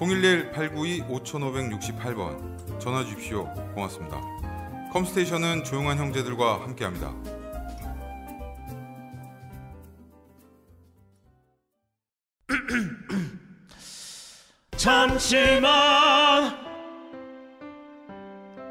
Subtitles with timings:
[0.00, 3.44] 011-892-5568번 전화 주십시오.
[3.74, 4.18] 고맙습니다.
[4.92, 7.12] 컴스테이션은 조용한 형제들과 함께합니다.
[14.76, 16.58] 잠시만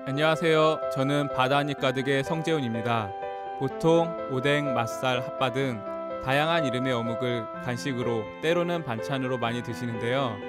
[0.07, 0.79] 안녕하세요.
[0.95, 3.11] 저는 바다니 가득의 성재훈입니다.
[3.59, 5.79] 보통 오뎅, 맛살, 핫바 등
[6.25, 10.48] 다양한 이름의 어묵을 간식으로 때로는 반찬으로 많이 드시는데요.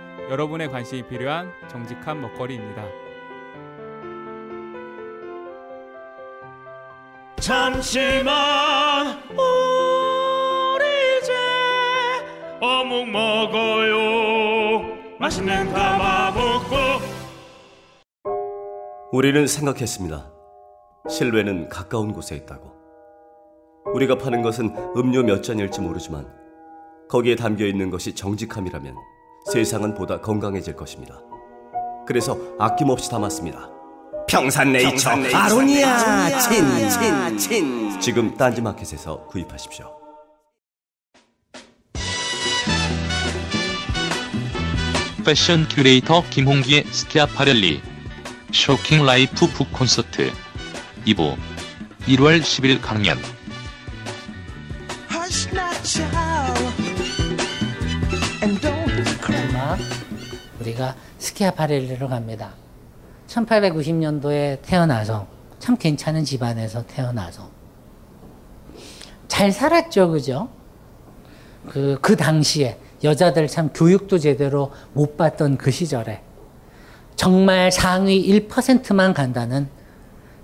[0.29, 2.85] 여러분의 관심이 필요한 정직한 먹거리입니다.
[7.39, 10.85] 잠시만 우리
[11.17, 11.33] 이제
[12.61, 16.75] 어묵 먹어요 맛있는 가마복고
[19.11, 20.31] 우리는 생각했습니다.
[21.09, 22.71] 실외는 가까운 곳에 있다고.
[23.93, 26.31] 우리가 파는 것은 음료 몇 잔일지 모르지만
[27.09, 28.95] 거기에 담겨 있는 것이 정직함이라면
[29.45, 31.19] 세상은 보다 건강해질 것입니다.
[32.05, 33.69] 그래서 아낌없이 담았습니다.
[34.27, 40.01] 평산네이처, 아로니아 친친친 지금 딴지마켓에서 구입하십시오.
[45.25, 47.81] 패션 큐레이터 김홍기의 스키아파렐리
[48.51, 50.31] Shocking Life 북 콘서트
[51.05, 51.35] 2부
[52.07, 53.19] 1월 10일 강연
[60.61, 62.51] 우리가 스키아파렐리로 갑니다.
[63.27, 65.27] 1890년도에 태어나서
[65.59, 67.49] 참 괜찮은 집안에서 태어나서
[69.27, 70.49] 잘 살았죠, 그죠?
[71.67, 76.21] 그, 그 당시에 여자들 참 교육도 제대로 못 받던 그 시절에
[77.15, 79.69] 정말 상위 1%만 간다는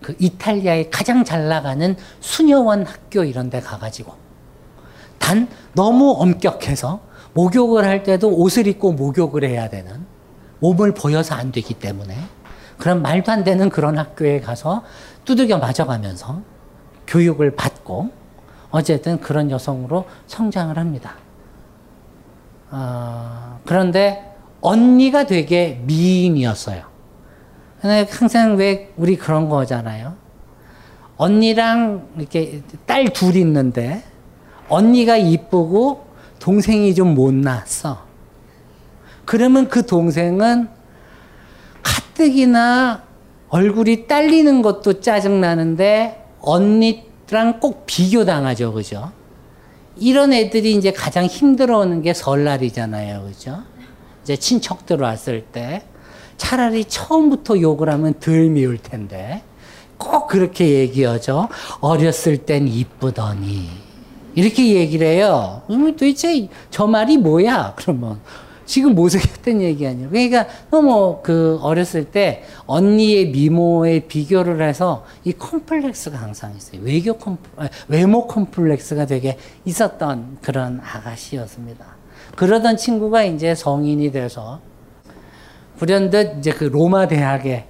[0.01, 4.13] 그 이탈리아의 가장 잘 나가는 수녀원 학교 이런 데 가가지고
[5.17, 7.06] 단 너무 엄격해서
[7.37, 10.03] 목욕을 할 때도 옷을 입고 목욕을 해야 되는
[10.59, 12.15] 몸을 보여서 안 되기 때문에
[12.79, 14.83] 그런 말도 안 되는 그런 학교에 가서
[15.23, 16.41] 두들겨 맞아가면서
[17.05, 18.09] 교육을 받고
[18.71, 21.13] 어쨌든 그런 여성으로 성장을 합니다.
[22.71, 26.85] 어, 그런데 언니가 되게 미인이었어요.
[28.09, 30.15] 항상 왜 우리 그런 거잖아요.
[31.17, 34.03] 언니랑 이렇게 딸 둘 있는데
[34.69, 36.06] 언니가 이쁘고
[36.39, 38.05] 동생이 좀 못났어.
[39.25, 40.69] 그러면 그 동생은
[41.83, 43.03] 가뜩이나
[43.49, 48.73] 얼굴이 딸리는 것도 짜증나는데 언니랑 꼭 비교당하죠.
[48.73, 49.11] 그죠?
[49.97, 53.23] 이런 애들이 이제 가장 힘들어하는 게 설날이잖아요.
[53.23, 53.63] 그죠?
[54.23, 55.83] 이제 친척들 왔을 때
[56.37, 59.43] 차라리 처음부터 욕을 하면 덜 미울 텐데
[59.97, 61.47] 꼭 그렇게 얘기하죠.
[61.79, 63.86] 어렸을 땐 이쁘더니.
[64.37, 65.63] 이렇게 얘기를 해요.
[65.65, 67.73] 그러면 도대체 저 말이 뭐야?
[67.75, 68.19] 그러면.
[68.67, 70.09] 지금 못생겼던 얘기 아니에요.
[70.09, 76.81] 그러니까 너무 그 어렸을 때 언니의 미모에 비교를 해서 이 컴플렉스가 항상 있어요.
[76.83, 81.85] 외교 컴플, 외모 컴플렉스가 되게 있었던 그런 아가씨였습니다.
[82.35, 84.59] 그러던 친구가 이제 성인이 돼서
[85.77, 87.65] 불현듯 이제 그 로마 대학에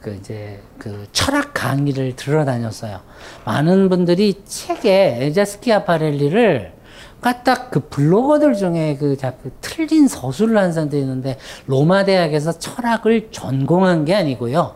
[0.00, 3.00] 그 이제 그 철학 강의를 들어 다녔어요.
[3.44, 6.72] 많은 분들이 책에 에자 스키 아파렐리를
[7.20, 14.04] 까딱 그 블로거들 중에 그 자꾸 틀린 서술을 한 사람도 있는데 로마 대학에서 철학을 전공한
[14.04, 14.74] 게 아니고요.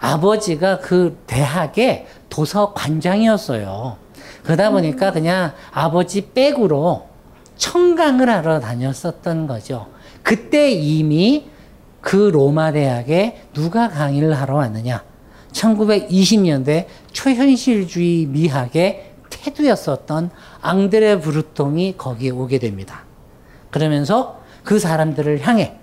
[0.00, 3.96] 아버지가 그 대학의 도서관장이었어요.
[4.44, 7.08] 그러다 보니까 그냥 아버지 백으로
[7.56, 9.86] 청강을 하러 다녔었던 거죠.
[10.22, 11.50] 그때 이미
[12.00, 15.02] 그 로마 대학에 누가 강의를 하러 왔느냐?
[15.54, 20.30] 1920년대 초현실주의 미학의 태두였었던
[20.60, 23.04] 앙드레 브루통이 거기에 오게 됩니다.
[23.70, 25.76] 그러면서 그 사람들을 향해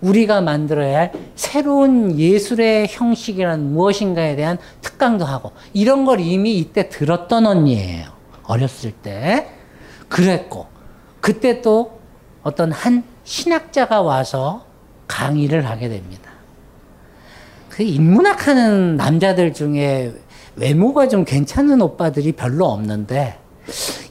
[0.00, 7.46] 우리가 만들어야 할 새로운 예술의 형식이란 무엇인가에 대한 특강도 하고 이런 걸 이미 이때 들었던
[7.46, 8.08] 언니예요.
[8.44, 9.48] 어렸을 때.
[10.08, 10.66] 그랬고
[11.20, 11.98] 그때 또
[12.42, 14.64] 어떤 한 신학자가 와서
[15.08, 16.30] 강의를 하게 됩니다.
[17.76, 20.14] 그 인문학 하는 남자들 중에
[20.56, 23.38] 외모가 좀 괜찮은 오빠들이 별로 없는데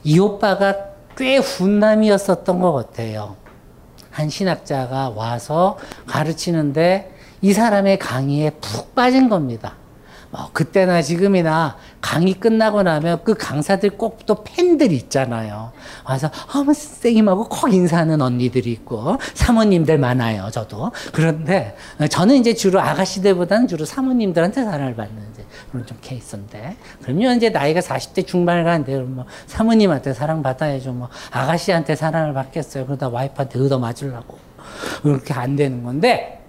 [0.04, 0.76] 이 오빠가
[1.16, 3.34] 꽤 훈남이었었던 것 같아요.
[4.12, 9.74] 한 신학자가 와서 가르치는데 이 사람의 강의에 푹 빠진 겁니다.
[10.30, 15.72] 뭐 그때나 지금이나 강의 끝나고 나면 그 강사들 꼭 또 팬들 있잖아요.
[16.04, 20.50] 와서 어머 선생님하고 콕 인사하는 언니들이 있고 사모님들 많아요.
[20.50, 21.76] 저도 그런데
[22.10, 27.80] 저는 이제 주로 아가씨들보다는 주로 사모님들한테 사랑을 받는 이제 그런 좀 케이스인데 그러면 이제 나이가
[27.80, 30.92] 40대 중반을 가는데 뭐 사모님한테 사랑 받아야죠.
[30.92, 32.86] 뭐 아가씨한테 사랑을 받겠어요.
[32.86, 34.38] 그러다 와이프한테 얻어 맞으려고
[35.02, 36.42] 그렇게 안 되는 건데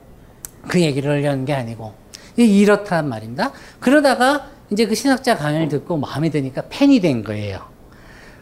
[0.67, 1.93] 그 얘기를 하려는 게 아니고
[2.43, 3.51] 이렇단 말입니다.
[3.79, 7.61] 그러다가 이제 그 신학자 강연을 듣고 마음에 드니까 팬이 된 거예요.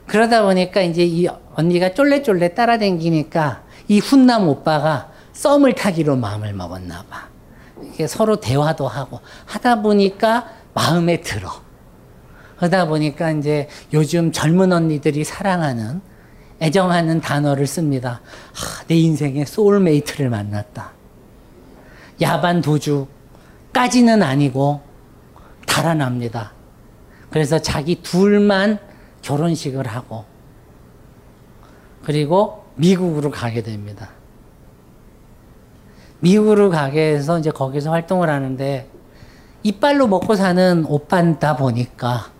[0.08, 7.28] 그러다 보니까 이제 이 언니가 쫄래쫄래 따라다니니까 이 훈남 오빠가 썸을 타기로 마음을 먹었나 봐.
[7.84, 11.50] 이게 서로 대화도 하고 하다 보니까 마음에 들어.
[12.58, 16.02] 그러다 보니까 이제 요즘 젊은 언니들이 사랑하는
[16.62, 18.22] 애정하는 단어를 씁니다.
[18.54, 20.92] 하, 내 인생의 소울메이트를 만났다.
[22.22, 23.08] 야반 도주
[23.76, 24.80] 까지는 아니고
[25.68, 26.54] 달아납니다.
[27.30, 28.80] 그래서 자기 둘만
[29.22, 30.24] 결혼식을 하고
[32.06, 34.12] 그리고 미국으로 가게 됩니다.
[36.22, 38.90] 미국으로 가게 해서 이제 거기서 활동을 하는데
[39.64, 42.32] 이빨로 먹고 사는 오빠다 보니까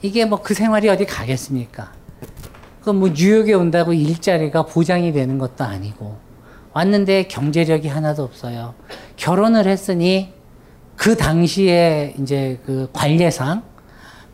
[0.00, 1.92] 이게 뭐 그 생활이 어디 가겠습니까?
[2.82, 6.16] 그뭐 뉴욕에 온다고 일자리가 보장이 되는 것도 아니고
[6.74, 8.74] 왔는데 경제력이 하나도 없어요.
[9.16, 10.32] 결혼을 했으니
[10.96, 13.62] 그 당시에 이제 그 관례상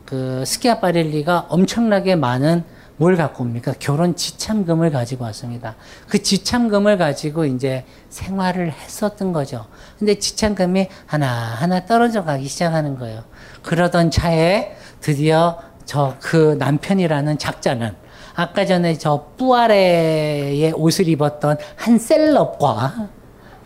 [0.05, 2.65] 그 스키아파렐리가 엄청나게 많은
[2.97, 3.73] 뭘 갖고 옵니까?
[3.79, 5.77] 결혼 지참금을 가지고 왔습니다.
[6.07, 9.67] 그 지참금을 가지고 이제 생활을 했었던 거죠.
[9.99, 13.25] 근데 지참금이 하나하나 떨어져 가기 시작하는 거예요.
[13.63, 17.97] 그러던 차에 드디어 저 그 남편이라는 작자는
[18.41, 23.11] 아까 전에 저 뿌아레의 옷을 입었던 한 셀럽과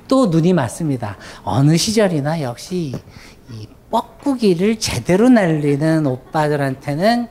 [0.09, 1.17] 또 눈이 맞습니다.
[1.44, 2.93] 어느 시절이나 역시
[3.53, 7.29] 이 뻐꾸기를 제대로 날리는 오빠들한테는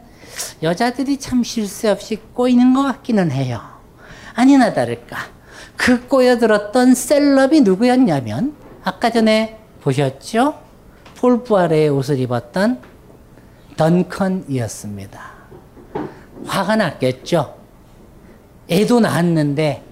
[0.63, 3.59] 여자들이 참 쉴 새 없이 꼬이는 것 같기는 해요.
[4.35, 5.17] 아니나 다를까.
[5.75, 8.55] 그 꼬여들었던 셀럽이 누구였냐면,
[8.85, 10.59] 아까 전에 보셨죠?
[11.17, 12.79] 폴 부아레의 옷을 입었던
[13.75, 15.32] 던컨이었습니다.
[16.45, 17.55] 화가 났겠죠?
[18.69, 19.83] 애도 낳았는데,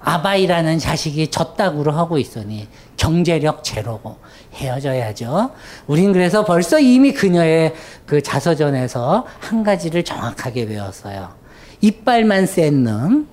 [0.00, 4.16] 아바이라는 자식이 젖다구로 하고 있으니 경제력 제로고
[4.54, 5.50] 헤어져야죠.
[5.86, 7.74] 우린 그래서 벌써 이미 그녀의
[8.06, 11.34] 그 자서전에서 한 가지를 정확하게 외웠어요.
[11.80, 13.28] 이빨만 센 놈,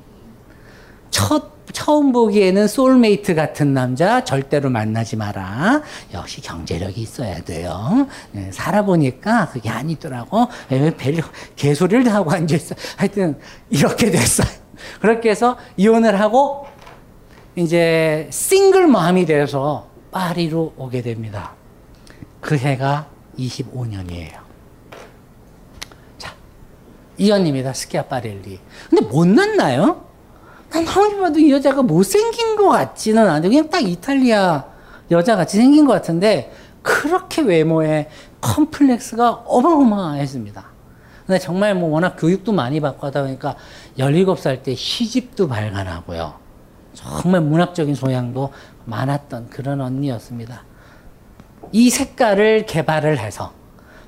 [1.09, 5.81] 첫, 처음 보기에는 소울메이트 같은 남자 절대로 만나지 마라.
[6.13, 8.07] 역시 경제력이 있어야 돼요.
[8.31, 10.47] 네, 살아보니까 그게 아니더라고.
[10.69, 10.95] 별
[11.57, 12.75] 개소리를 하고 앉아있어.
[12.95, 13.37] 하여튼,
[13.69, 14.47] 이렇게 됐어요.
[15.01, 16.65] 그렇게 해서 이혼을 하고
[17.57, 21.55] 이제 싱글 맘이 돼서 파리로 오게 됩니다.
[22.39, 24.37] 그 해가 25년이에요.
[26.17, 26.33] 자,
[27.17, 27.73] 이연입니다.
[27.73, 28.61] 스키아파렐리.
[28.89, 30.05] 근데 못 났나요?
[30.75, 33.49] 난 아무리 봐도 이 여자가 못생긴 것 같지는 않아요.
[33.49, 34.65] 그냥 딱 이탈리아
[35.09, 36.51] 여자같이 생긴 것 같은데
[36.81, 38.09] 그렇게 외모에
[38.41, 40.65] 컴플렉스가 어마어마했습니다.
[41.25, 43.55] 근데 정말 뭐 워낙 교육도 많이 받고 하다 보니까
[43.97, 46.33] 17살 때 시집도 발간하고요.
[46.93, 48.51] 정말 문학적인 소양도
[48.83, 50.65] 많았던 그런 언니였습니다.
[51.71, 53.53] 이 색깔을 개발을 해서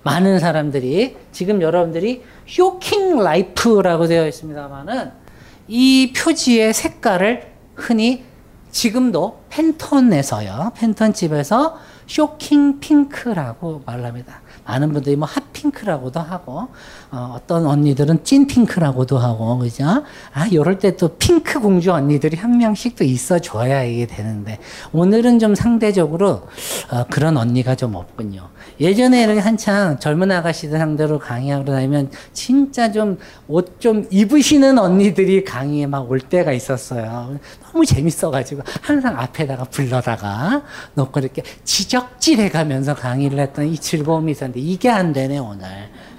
[0.03, 5.26] 많은 사람들이 지금 여러분들이 Shocking Life라고 되어 있습니다만은
[5.67, 8.23] 이 표지의 색깔을 흔히
[8.71, 10.73] 지금도 팬톤에서요.
[10.75, 11.77] 팬톤 칩에서
[12.07, 14.41] shocking pink라고 말합니다.
[14.65, 16.67] 많은 분들이 뭐 hot pink라고도 하고
[17.09, 20.03] 어, 떤 언니들은 찐 핑크라고도 하고 그죠?
[20.33, 24.57] 아 요럴 때 또 핑크 공주 언니들이 한 명씩 또 있어줘야 이게 되는데
[24.91, 26.47] 오늘은 좀 상대적으로
[26.91, 28.49] 어, 그런 언니가 좀 없군요.
[28.79, 36.19] 예전에 이렇게 한창 젊은 아가씨들 상대로 강의하고 다니면 진짜 좀옷좀 입으시는 언니들이 강의에 막 올
[36.21, 37.37] 때가 있었어요.
[37.63, 40.61] 너무 재밌어가지고 항상 앞에다가 불러다가
[40.93, 45.67] 놓고 이렇게 지적질해 가면서 강의를 했던 이 즐거움이 있었는데 이게 안 되네 오늘.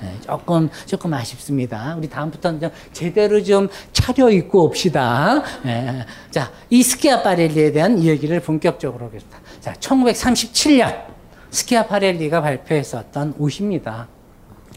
[0.00, 1.94] 네, 조금 조금 아쉽습니다.
[1.96, 5.42] 우리 다음부터는 좀 제대로 좀 차려 입고 옵시다.
[5.64, 9.38] 네, 자, 이 스키아파렐리에 대한 이야기를 본격적으로 하겠습니다.
[9.60, 11.04] 자, 1937년
[11.50, 14.08] 스키아파렐리가 발표했었던 옷입니다.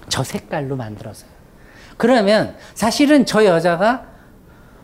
[0.10, 1.30] 저 색깔로 만들어서요.
[1.98, 4.08] 그러면 사실은 저 여자가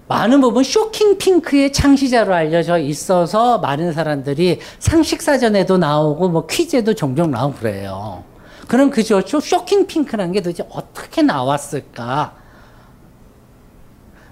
[0.07, 7.57] 많은 부분 쇼킹 핑크의 창시자로 알려져 있어서 많은 사람들이 상식사전에도 나오고 뭐 퀴즈에도 종종 나오고
[7.57, 8.23] 그래요.
[8.67, 9.21] 그럼 그죠.
[9.21, 12.35] 쇼킹 핑크라는 게 도대체 어떻게 나왔을까?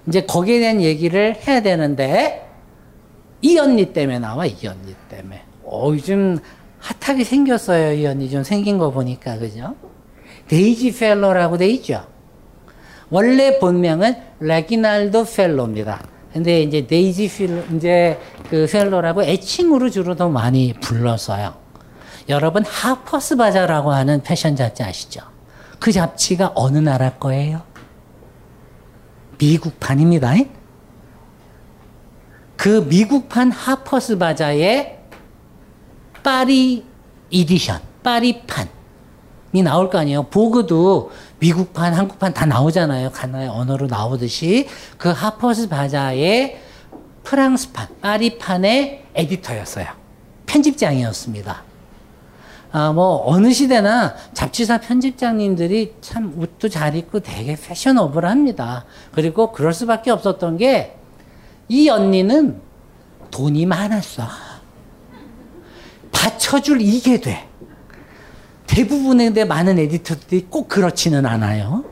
[0.06, 2.48] 이제 거기에 대한 얘기를 해야 되는데
[3.42, 5.42] 이 언니 때문에 나와 이 언니 때문에.
[5.64, 6.38] 어 요즘
[6.78, 9.74] 핫하게 생겼어요 이 언니 좀 생긴 거 보니까 그죠?
[10.48, 12.06] 데이지 펠로라고 돼 있죠.
[13.10, 16.02] 원래 본명은 레기날도 펠로입니다.
[16.32, 18.18] 근데 이제 데이지 필 이제
[18.50, 21.65] 그 펠로라고 애칭으로 주로 더 많이 불렀어요.
[22.28, 25.20] 여러분 하퍼스 바자라고 하는 패션 잡지 아시죠?
[25.78, 27.62] 그 잡지가 어느 나라 거예요?
[29.38, 30.34] 미국판입니다.
[32.56, 34.98] 그 미국판 하퍼스 바자의
[36.22, 36.84] 파리
[37.30, 40.24] 이디션, 파리판이 나올 거 아니에요.
[40.24, 43.10] 보그도 미국판, 한국판 다 나오잖아요.
[43.12, 46.60] 하나의 언어로 나오듯이 그 하퍼스 바자의
[47.22, 49.86] 프랑스판, 파리판의 에디터였어요.
[50.46, 51.65] 편집장이었습니다.
[52.76, 58.84] 아, 뭐, 어느 시대나 잡지사 편집장님들이 참 옷도 잘 입고 되게 패셔너블합니다.
[59.12, 60.96] 그리고 그럴 수밖에 없었던 게
[61.68, 62.60] 이 언니는
[63.30, 64.24] 돈이 많았어.
[66.12, 67.48] 받쳐줄 이게 돼.
[68.66, 71.84] 대부분의 많은 에디터들이 꼭 그렇지는 않아요.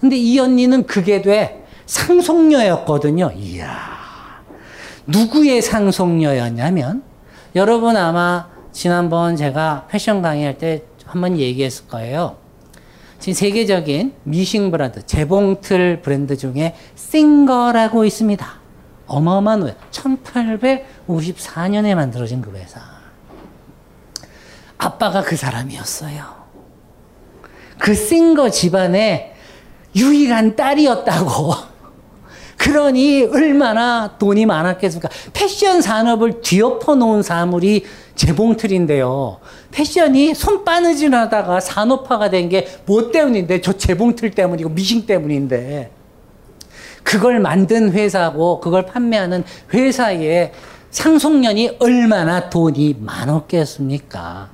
[0.00, 1.64] 근데 이 언니는 그게 돼.
[1.86, 3.32] 상속녀였거든요.
[3.36, 3.96] 이야.
[5.06, 7.02] 누구의 상속녀였냐면,
[7.54, 12.36] 여러분 아마 지난번 제가 패션 강의할 때 한번 얘기했을 거예요.
[13.18, 18.46] 지금 세계적인 미싱 브랜드, 재봉틀 브랜드 중에 싱거라고 있습니다.
[19.06, 19.74] 어마어마한 회사.
[19.92, 22.82] 1854년에 만들어진 그 회사.
[24.76, 26.22] 아빠가 그 사람이었어요.
[27.78, 29.32] 그 싱거 집안의
[29.96, 31.54] 유일한 딸이었다고.
[32.56, 35.08] 그러니 얼마나 돈이 많았겠습니까?
[35.32, 37.84] 패션 산업을 뒤엎어 놓은 사물이
[38.14, 39.38] 재봉틀인데요.
[39.70, 43.60] 패션이 손 바느질 하다가 산업화가 된 게 뭐 때문인데?
[43.60, 45.90] 저 재봉틀 때문이고 미싱 때문인데.
[47.02, 50.52] 그걸 만든 회사고 그걸 판매하는 회사의
[50.90, 54.48] 상속년이 얼마나 돈이 많았겠습니까?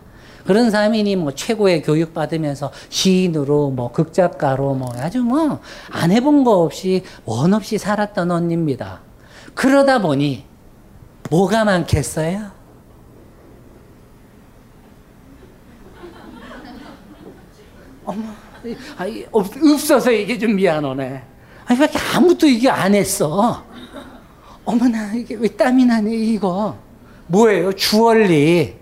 [0.47, 6.63] 그런 사람이니 뭐 최고의 교육 받으면서 시인으로 뭐 극작가로 뭐 아주 뭐 안 해본 거
[6.63, 9.01] 없이 원 없이 살았던 언니입니다.
[9.55, 10.45] 그러다 보니
[11.31, 12.51] 뭐가 많겠어요?
[18.05, 18.23] 어머,
[18.97, 21.23] 아이, 없, 없어서 이게 좀 미안하네.
[21.67, 23.65] 아니, 왜 아무도 이게 안 했어?
[24.65, 26.77] 어머나, 이게 왜 땀이 나네, 이거.
[27.29, 27.73] 뭐예요?
[27.73, 28.77] 주얼리.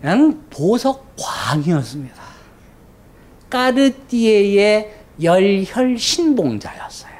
[0.00, 2.22] 그냥 보석 광이었습니다.
[3.50, 7.10] 까르띠에의 열혈 신봉자였어요.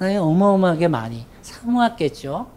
[0.00, 2.50] 어마어마하게 많이 사모았겠죠.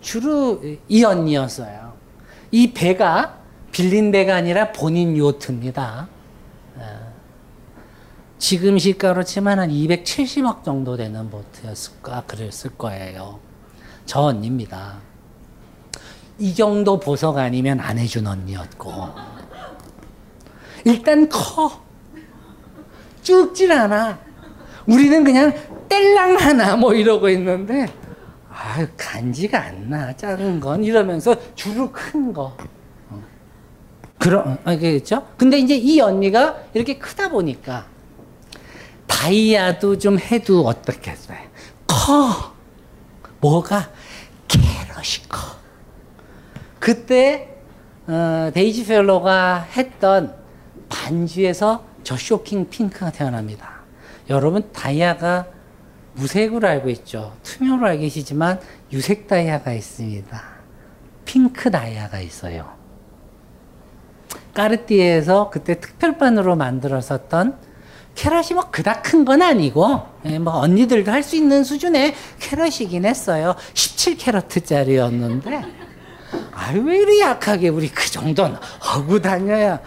[0.00, 1.92] 주로 이 언니였어요.
[2.50, 3.38] 이 배가
[3.70, 6.08] 빌린 배가 아니라 본인 요트입니다.
[8.38, 13.38] 지금 시가로 치면 한 270억 정도 되는 보트였을까 그랬을 거예요.
[14.06, 15.09] 저 언니입니다.
[16.40, 18.90] 이 정도 보석 아니면 안 해준 언니였고.
[20.84, 21.82] 일단 커.
[23.22, 24.18] 쭉질 않아.
[24.86, 25.52] 우리는 그냥
[25.88, 27.86] 뗄랑 하나 뭐 이러고 있는데
[28.50, 30.16] 아 간지가 안 나.
[30.16, 32.56] 작은 건 이러면서 주로 큰거.
[34.18, 35.26] 그런 알겠죠?
[35.36, 37.86] 근데 이제 이 언니가 이렇게 크다 보니까
[39.06, 41.38] 다이아도 좀 해도 어떻겠어요?
[41.86, 42.54] 커.
[43.40, 43.90] 뭐가?
[44.48, 45.49] 캐럿이 커
[46.80, 47.48] 그때
[48.08, 50.34] 어, 데이지 펠로즈가 했던
[50.88, 53.80] 반지에서 저 쇼킹 핑크가 태어납니다.
[54.28, 55.46] 여러분 다이아가
[56.14, 57.32] 무색으로 알고 있죠.
[57.44, 58.58] 투명으로 알고 계시지만
[58.92, 60.42] 유색 다이아가 있습니다.
[61.24, 62.72] 핑크 다이아가 있어요.
[64.54, 67.56] 까르띠에에서 그때 특별판으로 만들었었던
[68.16, 73.54] 캐럿이 뭐 그닥 큰 건 아니고 예, 뭐 언니들도 할 수 있는 수준의 캐럿이긴 했어요.
[73.74, 75.64] 17캐럿짜리였는데
[76.60, 79.80] 아유 왜 이리 약하게 우리 그 정도는 하고 다녀야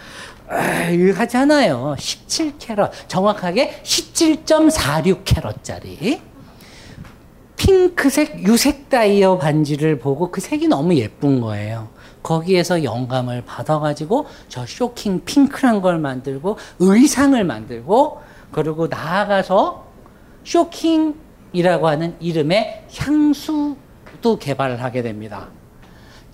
[0.48, 1.94] 아유, 하잖아요.
[1.98, 6.20] 17캐럿 정확하게 17.46캐럿짜리
[7.56, 11.88] 핑크색 유색 다이어 반지를 보고 그 색이 너무 예쁜 거예요.
[12.22, 19.86] 거기에서 영감을 받아가지고 저 쇼킹 핑크란 걸 만들고 의상을 만들고 그리고 나아가서
[20.44, 25.48] 쇼킹이라고 하는 이름의 향수도 개발을 하게 됩니다.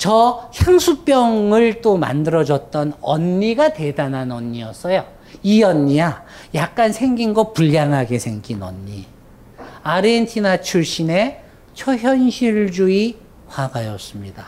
[0.00, 5.04] 저 향수병을 또 만들어줬던 언니가 대단한 언니였어요.
[5.42, 6.24] 이 언니야.
[6.54, 9.04] 약간 생긴 거 불량하게 생긴 언니.
[9.82, 11.42] 아르헨티나 출신의
[11.74, 13.16] 초현실주의
[13.46, 14.46] 화가였습니다.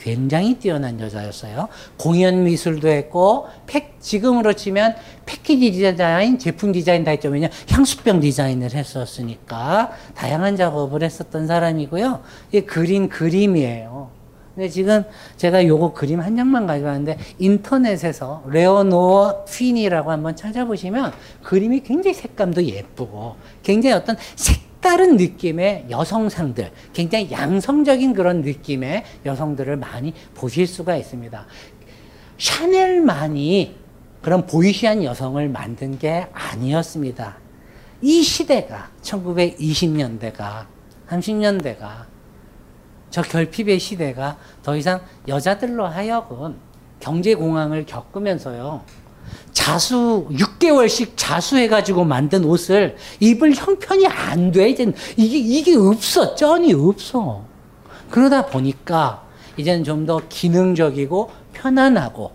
[0.00, 1.68] 굉장히 뛰어난 여자였어요.
[1.98, 7.28] 공연 미술도 했고, 팩, 지금으로 치면 패키지 디자인, 제품 디자인 다 했죠.
[7.28, 12.22] 왜냐 향수병 디자인을 했었으니까 다양한 작업을 했었던 사람이고요.
[12.52, 14.15] 이 그린 그림이에요.
[14.56, 15.04] 근데 지금
[15.36, 23.36] 제가 요거 그림 한 장만 가져왔는데 인터넷에서 레오노어 핀이라고 한번 찾아보시면 그림이 굉장히 색감도 예쁘고
[23.62, 31.46] 굉장히 어떤 색다른 느낌의 여성상들, 굉장히 양성적인 그런 느낌의 여성들을 많이 보실 수가 있습니다.
[32.38, 33.76] 샤넬만이
[34.22, 37.36] 그런 보이시한 여성을 만든 게 아니었습니다.
[38.00, 40.64] 이 시대가 1920년대가
[41.08, 42.15] 30년대가
[43.16, 46.54] 저 결핍의 시대가 더 이상 여자들로 하여금
[47.00, 48.82] 경제 공황을 겪으면서요.
[49.52, 54.68] 자수 6개월씩 자수해가지고 만든 옷을 입을 형편이 안 돼.
[54.68, 56.34] 이제 이게 이게 없어.
[56.34, 57.42] 쩐이 없어.
[58.10, 59.24] 그러다 보니까
[59.56, 62.32] 이제는 좀 더 기능적이고 편안하고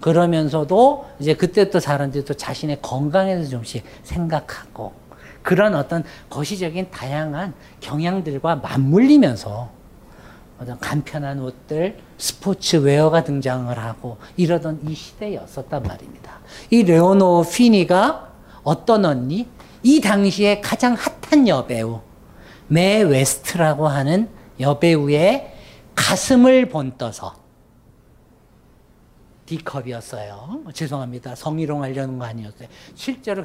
[0.00, 4.94] 그러면서도 이제 그때부터 사람들이 또 자신의 건강에 대해서 좀씩 생각하고
[5.42, 9.81] 그런 어떤 거시적인 다양한 경향들과 맞물리면서
[10.62, 16.40] 어떤 간편한 옷들, 스포츠웨어가 등장을 하고 이러던 이 시대였었단 말입니다.
[16.70, 18.32] 이 레오노 피니가
[18.62, 19.48] 어떤 언니?
[19.82, 22.00] 이 당시에 가장 핫한 여배우,
[22.68, 24.28] 메이 웨스트라고 하는
[24.60, 25.52] 여배우의
[25.96, 27.41] 가슴을 본떠서
[29.52, 30.62] D컵이었어요.
[30.72, 31.34] 죄송합니다.
[31.34, 32.68] 성희롱 하려는 거 아니었어요.
[32.94, 33.44] 실제로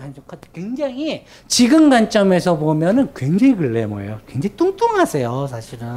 [0.54, 4.22] 굉장히 지금 관점에서 보면은 굉장히 글래머예요.
[4.28, 5.88] 굉장히 뚱뚱하세요, 사실은.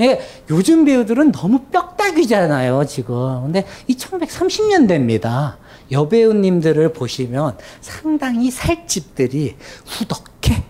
[0.00, 3.42] 예, 요즘 배우들은 너무 뼈다귀잖아요, 지금.
[3.42, 5.56] 근데 이 1930년대입니다.
[5.90, 10.64] 여배우님들을 보시면 상당히 살집들이 후덕해.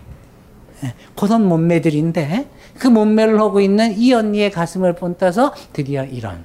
[0.83, 6.43] 예, 그런 몸매들인데 그 몸매를 하고 있는 이 언니의 가슴을 본따서 드디어 이런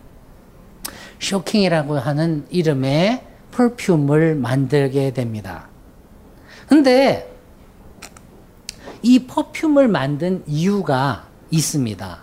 [1.20, 5.68] 쇼킹이라고 하는 이름의 퍼퓸을 만들게 됩니다.
[6.66, 7.30] 근데
[9.02, 12.18] 이 퍼퓸을 만든 이유가 있습니다.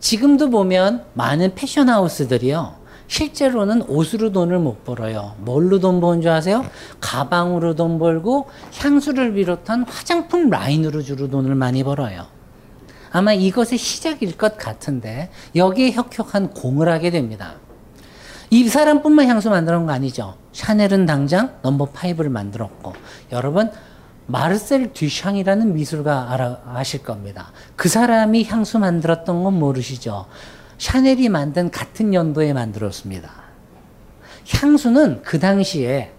[0.00, 2.84] 지금도 보면 많은 패션 하우스들이요.
[3.06, 5.34] 실제로는 옷으로 돈을 못 벌어요.
[5.38, 6.64] 뭘로 돈 버는 줄 아세요?
[7.00, 12.26] 가방으로 돈 벌고 향수를 비롯한 화장품 라인으로 주로 돈을 많이 벌어요.
[13.12, 17.54] 아마 이것의 시작일 것 같은데 여기에 혁혁한 공을 하게 됩니다.
[18.54, 20.36] 이 사람뿐만 향수 만들어 놓은 거 아니죠.
[20.52, 22.92] 샤넬은 당장 넘버 5를 만들었고
[23.32, 23.68] 여러분
[24.28, 27.50] 마르셀 듀샹이라는 미술가 알아, 아실 겁니다.
[27.74, 30.26] 그 사람이 향수 만들었던 건 모르시죠?
[30.78, 33.28] 샤넬이 만든 같은 연도에 만들었습니다.
[34.46, 36.12] 향수는 그 당시에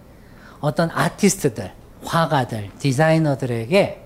[0.60, 1.72] 어떤 아티스트들,
[2.04, 4.02] 화가들, 디자이너들에게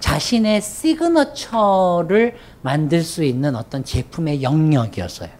[0.00, 5.35] 자신의 signature를 만들 수 있는 어떤 제품의 영역이었어요.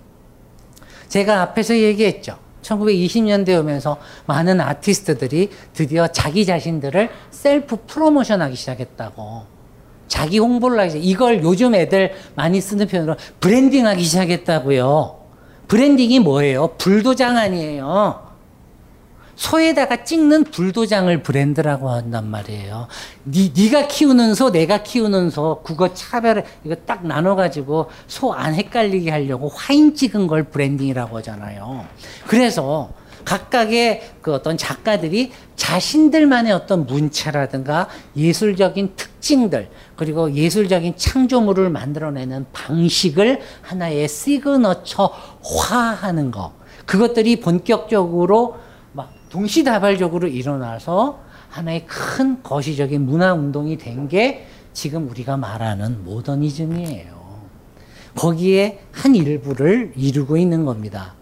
[1.09, 2.39] 제가 앞에서 얘기했죠.
[2.63, 9.57] 1920년대 오면서 많은 아티스트들이 드디어 자기 자신들을 self promotion 하기 시작했다고.
[10.09, 15.17] 자기 홍보를 하기 시작 이걸 요즘 애들 많이 쓰는 표현으로 브랜딩 하기 시작했다고요.
[15.69, 16.69] branding이 뭐예요?
[16.79, 18.26] 불도장 아니에요.
[19.37, 22.89] 소에다가 찍는 불도장을 브랜드라고 한단 말이에요.
[23.27, 29.11] 니, 네가 키우는 소, 내가 키우는 소, 국어 차별, 이거 딱 나눠가지고 소 안 헷갈리게
[29.11, 31.87] 하려고 화인 찍은 걸 branding이라고 하잖아요.
[32.27, 32.91] 그래서
[33.25, 44.09] 각각의 그 어떤 작가들이 자신들만의 어떤 문체라든가 예술적인 특징들, 그리고 예술적인 창조물을 만들어내는 방식을 하나의
[44.09, 46.53] signature화 하는 거.
[46.85, 48.59] 그것들이 본격적으로
[49.41, 51.21] 동시다발적으로 일어나서
[51.51, 57.17] 하나의 큰 거시적인 문화 운동이 된 게 지금 우리가 말하는 모더니즘이에요.
[58.15, 61.15] 거기에 한 일부를 이루고 있는 겁니다.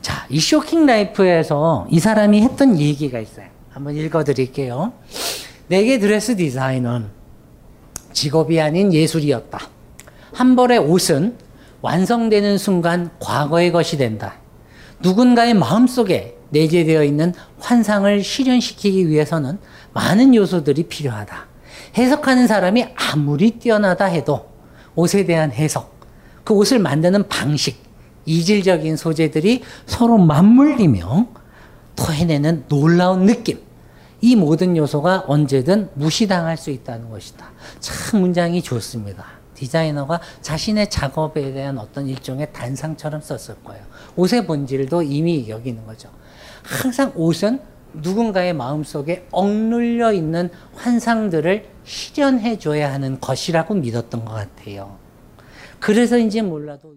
[0.00, 3.46] 자, 이 쇼킹 라이프에서 이 사람이 했던 얘기가 있어요.
[3.70, 4.92] 한번 읽어 드릴게요.
[5.68, 7.06] 내게 드레스 디자인은
[8.12, 9.58] 직업이 아닌 예술이었다.
[10.32, 11.36] 한 벌의 옷은
[11.80, 14.34] 완성되는 순간 과거의 것이 된다.
[15.00, 19.58] 누군가의 마음속에 내재되어 있는 환상을 실현시키기 위해서는
[19.92, 21.46] 많은 요소들이 필요하다.
[21.96, 24.48] 해석하는 사람이 아무리 뛰어나다 해도
[24.94, 25.94] 옷에 대한 해석,
[26.44, 27.82] 그 옷을 만드는 방식,
[28.26, 31.26] 이질적인 소재들이 서로 맞물리며
[31.96, 33.60] 토해내는 놀라운 느낌.
[34.20, 37.50] 이 모든 요소가 언제든 무시당할 수 있다는 것이다.
[37.80, 39.24] 참 문장이 좋습니다.
[39.54, 43.84] 디자이너가 자신의 작업에 대한 어떤 일종의 단상처럼 썼을 거예요.
[44.16, 46.08] 옷의 본질도 이미 여기는 거죠.
[46.64, 47.60] 항상 옷은
[47.92, 54.98] 누군가의 마음속에 억눌려 있는 환상들을 실현해 줘야 하는 것이라고 믿었던 것 같아요.
[55.78, 56.96] 그래서인지 몰라도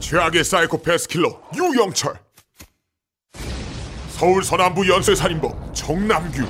[0.00, 2.18] 최악의 사이코패스 킬러 유영철.
[4.10, 6.46] 서울 서남부 연쇄살인범 정남규.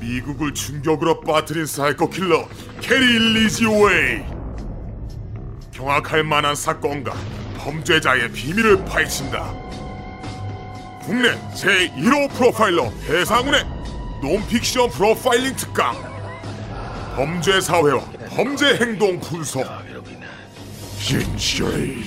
[0.00, 2.48] 미국을 충격으로 빠뜨린 사이코 킬러
[2.80, 4.41] 게리 리지웨이
[5.82, 7.12] 경악할 만한 사건과
[7.58, 9.52] 범죄자의 비밀을 파헤친다.
[11.00, 13.64] 국내 제1호 프로파일러 배상훈의
[14.22, 15.96] 논픽션 프로파일링 특강.
[17.16, 19.66] 범죄 사회와 범죄 행동 분석.
[21.00, 22.04] 진실이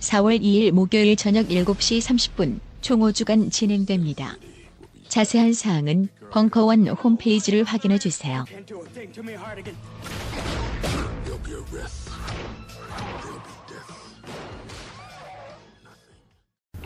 [0.00, 4.36] 4월 2일 목요일 저녁 7시 30분 총 5주간 진행됩니다.
[5.06, 8.44] 자세한 사항은 벙커원 홈페이지를 확인해 주세요.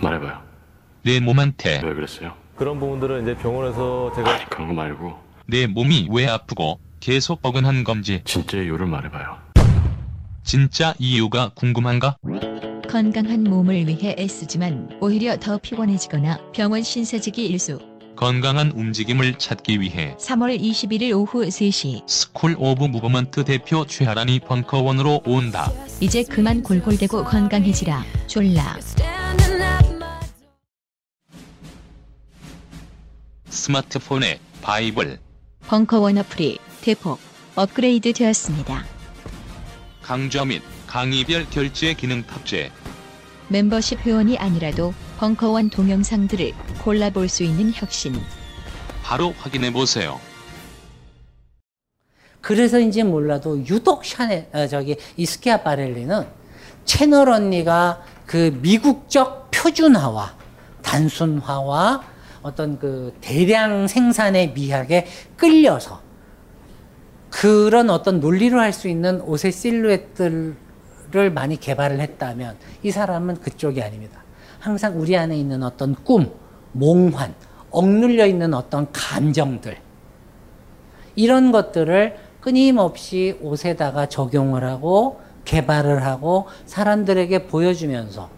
[0.01, 0.43] 말해봐요.
[1.03, 2.35] 내 몸한테 왜 그랬어요?
[2.57, 5.15] 그런 부분들은 이제 병원에서 제가 아니 그런 거 말고
[5.47, 9.39] 내 몸이 왜 아프고 계속 어긋한 건지 진짜 이유를 말해봐요.
[10.43, 12.17] 진짜 이유가 궁금한가?
[12.89, 17.79] 건강한 몸을 위해 애쓰지만 오히려 더 피곤해지거나 병원 신세 지기 일쑤.
[18.19, 25.71] 건강한 움직임을 찾기 위해 3월 21일 오후 3시 스쿨 오브 무브먼트 대표 최하란이 벙커원으로 온다.
[26.01, 28.05] 이제 그만 골골대고 건강해지라.
[28.27, 28.77] 졸라.
[33.51, 35.21] 스마트폰에 바이블,
[35.69, 37.21] 벙커원 어플이 대폭
[37.55, 38.85] 업그레이드 되었습니다.
[40.03, 42.73] 강좌 및 강의별 결제 기능 탑재.
[43.49, 46.53] 멤버십 회원이 아니라도 벙커원 동영상들을
[46.85, 48.15] 골라볼 수 있는 혁신.
[49.03, 50.21] 바로 확인해 보세요.
[52.41, 56.27] 그래서인지 몰라도 유독 샤넬 어, 저기 이스키아 바렐리는
[56.85, 60.37] 채널 언니가 그 미국적 표준화와
[60.83, 62.03] 단순화와
[62.43, 65.07] 어떤 그 대량 생산의 미학에
[65.37, 66.01] 끌려서
[67.31, 70.57] 그런 어떤 논리로 할 수 있는 옷의 실루엣들
[71.17, 74.23] 을 많이 개발을 했다면 이 사람은 그쪽이 아닙니다.
[74.59, 76.31] 항상 우리 안에 있는 어떤 꿈,
[76.73, 77.35] 몽환,
[77.71, 79.79] 억눌려 있는 어떤 감정들
[81.15, 88.29] 이런 것들을 끊임없이 옷에다가 적용을 하고 개발을 하고 사람들에게 보여주면서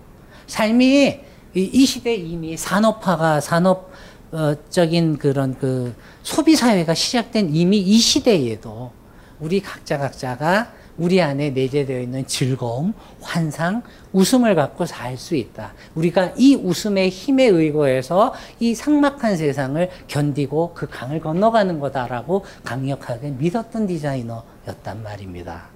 [0.47, 1.21] 삶이
[1.55, 8.93] 이 시대 이미 산업화가 산업적인 그런 그 소비 사회가 시작된 이미 이 시대에도
[9.41, 13.83] 우리 각자 각자가 우리 안에 내재되어 있는 즐거움, 환상,
[14.13, 15.73] 웃음을 갖고 살 수 있다.
[15.95, 23.87] 우리가 이 웃음의 힘에 의거해서 이 삭막한 세상을 견디고 그 강을 건너가는 거다라고 강력하게 믿었던
[23.87, 25.69] 디자이너였단 말입니다.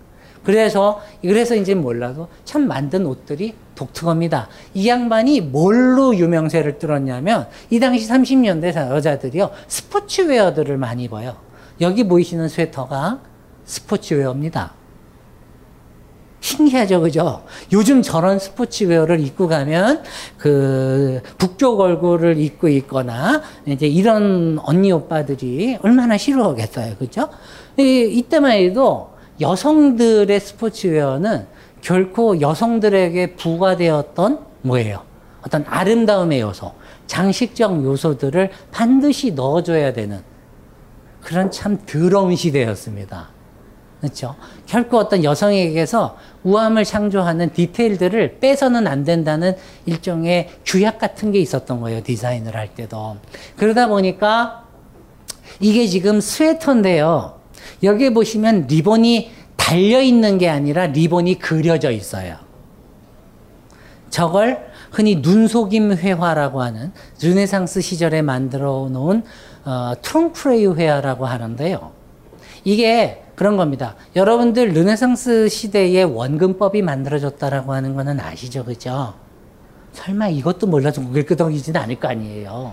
[0.44, 4.48] 그래서 그래서 이제 몰라도 참 만든 옷들이 독특합니다.
[4.74, 11.36] 이 양반이 뭘로 유명세를 뚫었냐면 이 당시 30년대 여자들이요 스포츠웨어들을 많이 입어요.
[11.80, 13.20] 여기 보이시는 스웨터가
[13.64, 14.83] 스포츠웨어입니다.
[16.44, 17.42] 신기하죠, 그죠?
[17.72, 20.02] 요즘 저런 스포츠웨어를 입고 가면
[20.36, 27.30] 그 북쪽 얼굴을 입고 있거나 이제 이런 언니 오빠들이 얼마나 싫어하겠어요, 그죠?
[27.78, 29.08] 이, 이때만 해도
[29.40, 31.46] 여성들의 스포츠웨어는
[31.80, 35.02] 결코 여성들에게 부과되었던 뭐예요?
[35.46, 36.72] 어떤 아름다움의 요소,
[37.06, 40.20] 장식적 요소들을 반드시 넣어줘야 되는
[41.22, 43.33] 그런 참 더러운 시대였습니다.
[44.04, 44.36] 그렇죠?
[44.66, 52.02] 결코 어떤 여성에게서 우함을 창조하는 디테일들을 빼서는 안 된다는 일종의 규약 같은 게 있었던 거예요.
[52.02, 53.16] 디자인을 할 때도.
[53.56, 54.64] 그러다 보니까
[55.58, 57.40] 이게 지금 스웨터인데요.
[57.82, 62.36] 여기 보시면 리본이 달려 있는 게 아니라 리본이 그려져 있어요.
[64.10, 69.24] 저걸 흔히 눈속임 회화라고 하는 르네상스 시절에 만들어 놓은
[69.64, 71.92] 어, trompe-l'œil 회화라고 하는데요.
[72.64, 73.96] 이게 그런 겁니다.
[74.14, 79.14] 여러분들 르네상스 시대에 원근법이 만들어졌다라고 하는 거는 아시죠, 그죠?
[79.92, 82.72] 설마 이것도 몰라서 고개를 끄덕이지는 않을 거 아니에요.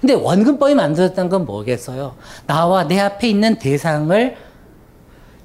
[0.00, 2.16] 근데 원근법이 만들어졌다는 건 뭐겠어요?
[2.46, 4.36] 나와 내 앞에 있는 대상을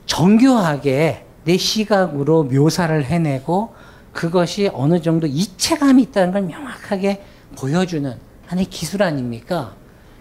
[0.06, 3.74] 정교하게 내 시각으로 묘사를 해내고
[4.12, 7.24] 그것이 어느 정도 이체감이 있다는 걸 명확하게
[7.56, 8.14] 보여주는
[8.46, 9.74] 하나의 기술 아닙니까?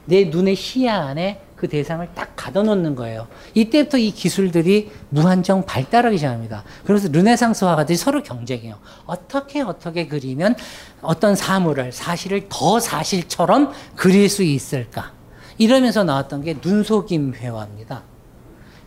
[0.05, 3.29] 내 눈의 시야 안에 그 대상을 딱 가둬놓는 거예요.
[3.53, 6.65] 이때부터 이 기술들이 무한정 발달하기 시작합니다.
[6.87, 8.79] 그래서 르네상스 화가들이 서로 경쟁해요.
[9.05, 10.55] 어떻게 어떻게 그리면
[11.03, 15.13] 어떤 사물을 사실을 더 사실처럼 그릴 수 있을까?
[15.59, 18.05] 이러면서 나왔던 게 눈속임 회화입니다.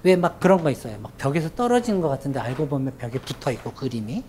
[0.01, 0.97] 왜 막 그런 거 있어요.
[0.99, 4.23] 막 벽에서 떨어지는 것 같은데 알고 보면 벽에 붙어 있고 그림이.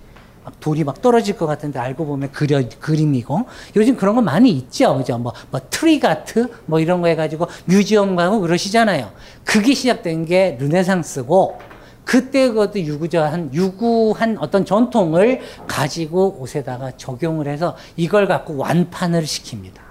[0.44, 3.46] 막 돌이 막 떨어질 것 같은데 알고 보면 그려, 그림이고.
[3.76, 4.96] 요즘 그런 거 많이 있죠?
[4.96, 5.18] 그죠?
[5.18, 9.10] 뭐, 뭐 trick art 뭐 이런 거 해가지고 museum 가고 그러시잖아요.
[9.44, 11.58] 그게 시작된 게 르네상스고
[12.04, 19.82] 그때 그것도 유구한 유구한 어떤 전통을 가지고 옷에다가 적용을 해서 이걸 갖고 완판을 시킵니다.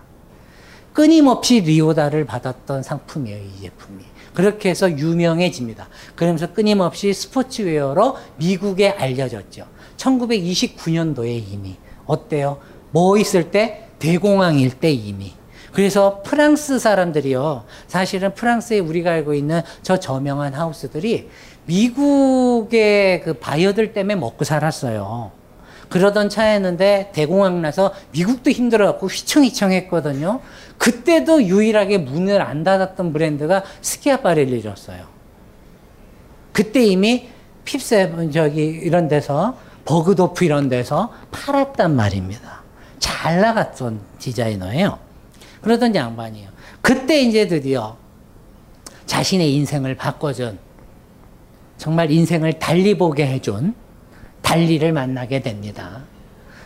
[0.94, 4.04] 끊임없이 리오다를 받았던 상품이에요 이 제품이.
[4.36, 5.88] 그렇게 해서 유명해집니다.
[6.16, 9.66] 그러면서 끊임없이 스포츠웨어로 미국에 알려졌죠
[10.04, 12.60] 1929년도에 이미 어때요?
[12.92, 15.34] 뭐 있을 때 대공황일 때 이미
[15.72, 21.30] 그래서 프랑스 사람들이요 사실은 프랑스에 우리가 알고 있는 저 저명한 하우스들이
[21.66, 25.32] 미국의 그 바이어들 때문에 먹고 살았어요.
[25.90, 30.42] 그러던 차였는데 대공황 나서 미국도 힘들어갖고 휘청휘청했거든요.
[30.78, 35.06] 그때도 유일하게 문을 안 닫았던 브랜드가 스키아파렐리였어요.
[36.52, 37.30] 그때 이미
[37.64, 42.64] 핍세 저기 이런 데서 버그도프 이런 데서 팔았단 말입니다.
[43.00, 45.00] 잘 나갔던 디자이너예요.
[45.62, 46.50] 그러던 양반이에요.
[46.82, 47.98] 그때 이제 드디어
[49.06, 50.58] 자신의 인생을 바꿔준
[51.78, 53.76] 정말 인생을 달리 보게 해준
[54.42, 56.04] 달리를 만나게 됩니다.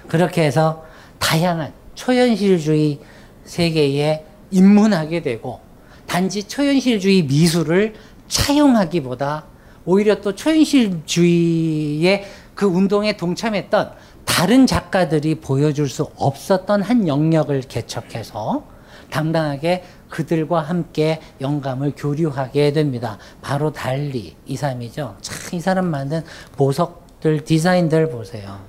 [0.08, 0.86] 그렇게 해서
[1.20, 3.00] 다양한 초현실주의
[3.46, 5.60] 세계에 입문하게 되고
[6.06, 7.96] 단지 초현실주의 미술을
[8.28, 9.46] 차용하기보다
[9.86, 12.26] 오히려 또 초현실주의의
[12.58, 13.92] 그 운동에 동참했던
[14.26, 18.64] 다른 작가들이 보여줄 수 없었던 한 영역을 개척해서
[19.12, 23.20] 당당하게 그들과 함께 영감을 교류하게 됩니다.
[23.44, 25.18] 바로 달리 이삼이죠.
[25.22, 26.24] 참이 사람 만든
[26.56, 28.60] 보석들 디자인들 보세요.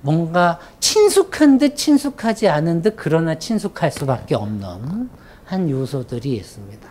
[0.00, 5.10] 뭔가 친숙한 듯 친숙하지 않은 듯 그러나 친숙할 수밖에 없는
[5.44, 6.88] 한 요소들이 있습니다.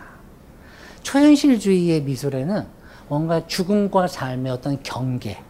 [1.02, 2.66] 초현실주의의 미술에는
[3.08, 5.42] 뭔가 죽음과 삶의 어떤 경계,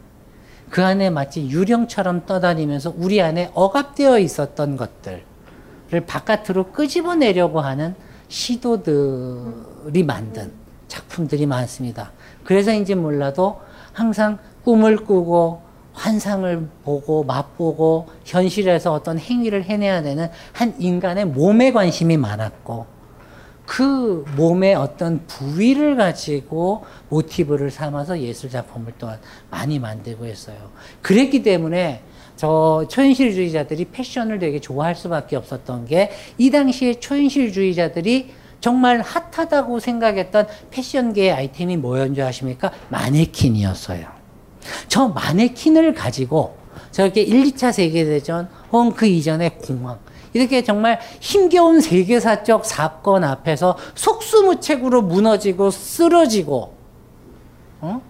[0.71, 5.23] 그 안에 마치 유령처럼 떠다니면서 우리 안에 억압되어 있었던 것들을
[6.07, 7.95] 바깥으로 끄집어내려고 하는
[8.29, 10.53] 시도들이 만든
[10.89, 12.13] 작품들이 많습니다.
[12.45, 13.61] 그래서인지 몰라도
[13.93, 22.17] 항상 꿈을 꾸고 환상을 보고 맛보고 현실에서 어떤 행위를 해내야 되는 한 인간의 몸에 관심이
[22.17, 22.96] 많았고
[23.77, 29.19] 그 몸의 어떤 부위를 가지고 모티브를 삼아서 예술 작품을 또한
[29.51, 30.57] 많이 만들고 했어요.
[31.03, 32.01] 그랬기 때문에
[32.37, 38.31] 저 초현실주의자들이 패션을 되게 좋아할 수밖에 없었던 게 이 당시에 초현실주의자들이
[38.63, 42.73] 정말 핫하다고 생각했던 패션계의 아이템이 뭐였는지 아십니까?
[42.89, 44.07] 마네킹이었어요.
[44.89, 46.57] 저 마네킹을 가지고
[46.93, 49.99] 저렇게 1, 2차 세계대전 혹은 그 이전의 공황
[50.33, 56.75] 이렇게 정말 힘겨운 세계사적 사건 앞에서 속수무책으로 무너지고 쓰러지고
[57.81, 58.03] 어?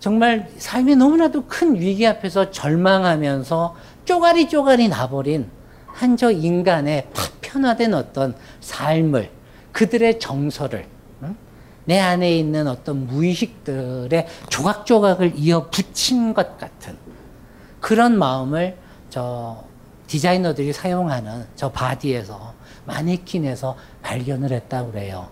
[0.00, 5.50] 정말 삶이 너무나도 큰 위기 앞에서 절망하면서 쪼가리 쪼가리 나버린
[5.86, 9.30] 한 저 인간의 파편화된 어떤 삶을
[9.72, 10.86] 그들의 정서를
[11.24, 11.36] 응?
[11.86, 16.96] 내 안에 있는 어떤 무의식들의 조각조각을 이어 붙인 것 같은
[17.80, 18.76] 그런 마음을
[19.10, 19.64] 저
[20.08, 22.54] 디자이너들이 사용하는 저 바디에서
[22.86, 25.28] 마네킹에서 발견을 했다고 그래요.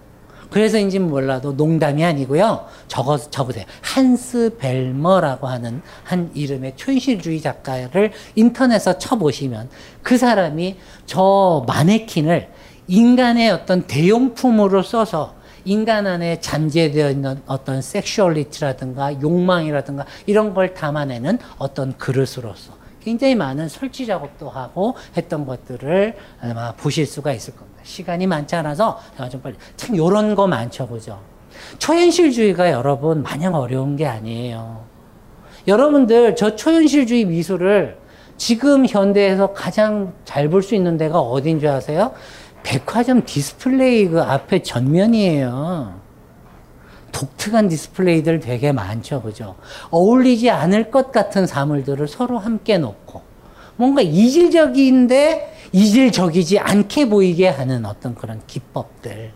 [0.50, 2.66] 그래서인지 몰라도 농담이 아니고요.
[2.86, 3.64] 적어 적으세요.
[3.80, 9.68] 한스 벨머라고 하는 한 이름의 촌실주의 작가를 인터넷에 쳐보시면
[10.02, 12.48] 그 사람이 저 마네킹을
[12.86, 15.34] 인간의 어떤 대용품으로 써서
[15.64, 22.75] 인간 안에 잠재되어 있는 어떤 섹슈얼리티라든가 욕망이라든가 이런 걸 담아내는 어떤 그릇으로서
[23.06, 27.78] 굉장히 많은 설치 작업도 하고 했던 것들을 아마 보실 수가 있을 겁니다.
[27.84, 31.20] 시간이 많지 않아서 제가 좀 빨리 참 이런 거 많죠, 그죠?
[31.78, 34.84] 초현실주의가 여러분 마냥 어려운 게 아니에요.
[35.68, 37.96] 여러분들 저 초현실주의 미술을
[38.36, 42.12] 지금 현대에서 가장 잘 볼 수 있는 데가 어딘 줄 아세요?
[42.64, 46.05] 백화점 디스플레이 그 앞에 전면이에요.
[47.16, 49.22] 독특한 디스플레이들 되게 많죠.
[49.22, 49.54] 그죠?
[49.90, 53.22] 어울리지 않을 것 같은 사물들을 서로 함께 놓고
[53.76, 59.30] 뭔가 이질적인데 이질적이지 않게 보이게 하는 어떤 그런 기법들.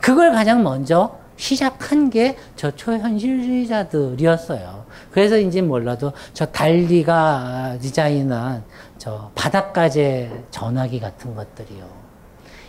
[0.00, 4.86] 그걸 가장 먼저 시작한 게 저 초현실주의자들이었어요.
[5.10, 8.62] 그래서인지 몰라도 저 달리가 디자인한
[8.96, 11.84] 저 바닷가재 전화기 같은 것들이요.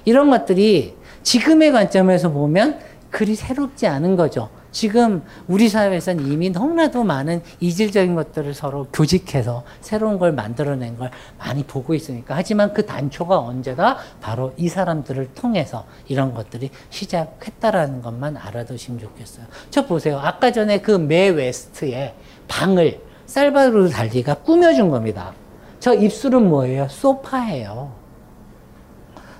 [0.06, 4.50] 이런 것들이 지금의 관점에서 보면 그리 새롭지 않은 거죠.
[4.72, 11.64] 지금 우리 사회에서는 이미 너무나도 많은 이질적인 것들을 서로 교직해서 새로운 걸 만들어낸 걸 많이
[11.64, 12.36] 보고 있으니까.
[12.36, 13.98] 하지만 그 단초가 언제다?
[14.22, 19.46] 바로 이 사람들을 통해서 이런 것들이 시작했다라는 것만 알아두시면 좋겠어요.
[19.72, 20.20] 저 보세요.
[20.20, 22.14] 아까 전에 그매 웨스트의
[22.48, 25.34] 방을 살바도르 달리가 꾸며준 겁니다.
[25.80, 26.88] 저 입술은 뭐예요?
[26.90, 27.92] 소파예요.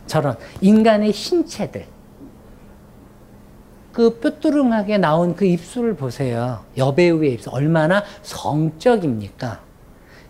[0.08, 1.99] 저런 인간의 신체들.
[4.00, 6.64] 그 뾰뚜름하게 나온 그 입술을 보세요.
[6.78, 7.54] 여배우의 입술.
[7.54, 9.60] 얼마나 성적입니까?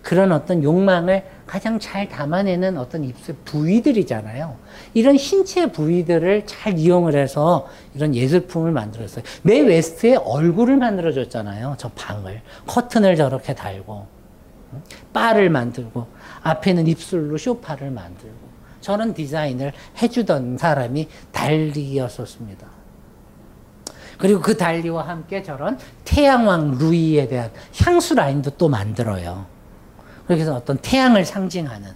[0.02, 4.56] 그런 어떤 욕망을 가장 잘 담아내는 어떤 입술 부위들이잖아요.
[4.96, 9.24] 이런 신체 부위들을 잘 이용을 해서 이런 예술품을 만들었어요.
[9.44, 11.76] 매 웨스트의 얼굴을 만들어줬잖아요.
[11.78, 12.42] 저 방을.
[12.66, 14.08] 커튼을 저렇게 달고.
[15.14, 16.08] 바를 만들고.
[16.42, 18.50] 앞에는 입술로 쇼파를 만들고.
[18.82, 22.79] 저런 디자인을 해주던 사람이 달리였었습니다.
[24.20, 27.50] 그리고 그 달리와 함께 저런 태양왕 루이에 대한
[27.82, 29.46] 향수 라인도 또 만들어요.
[30.28, 31.90] 그래서 어떤 태양을 상징하는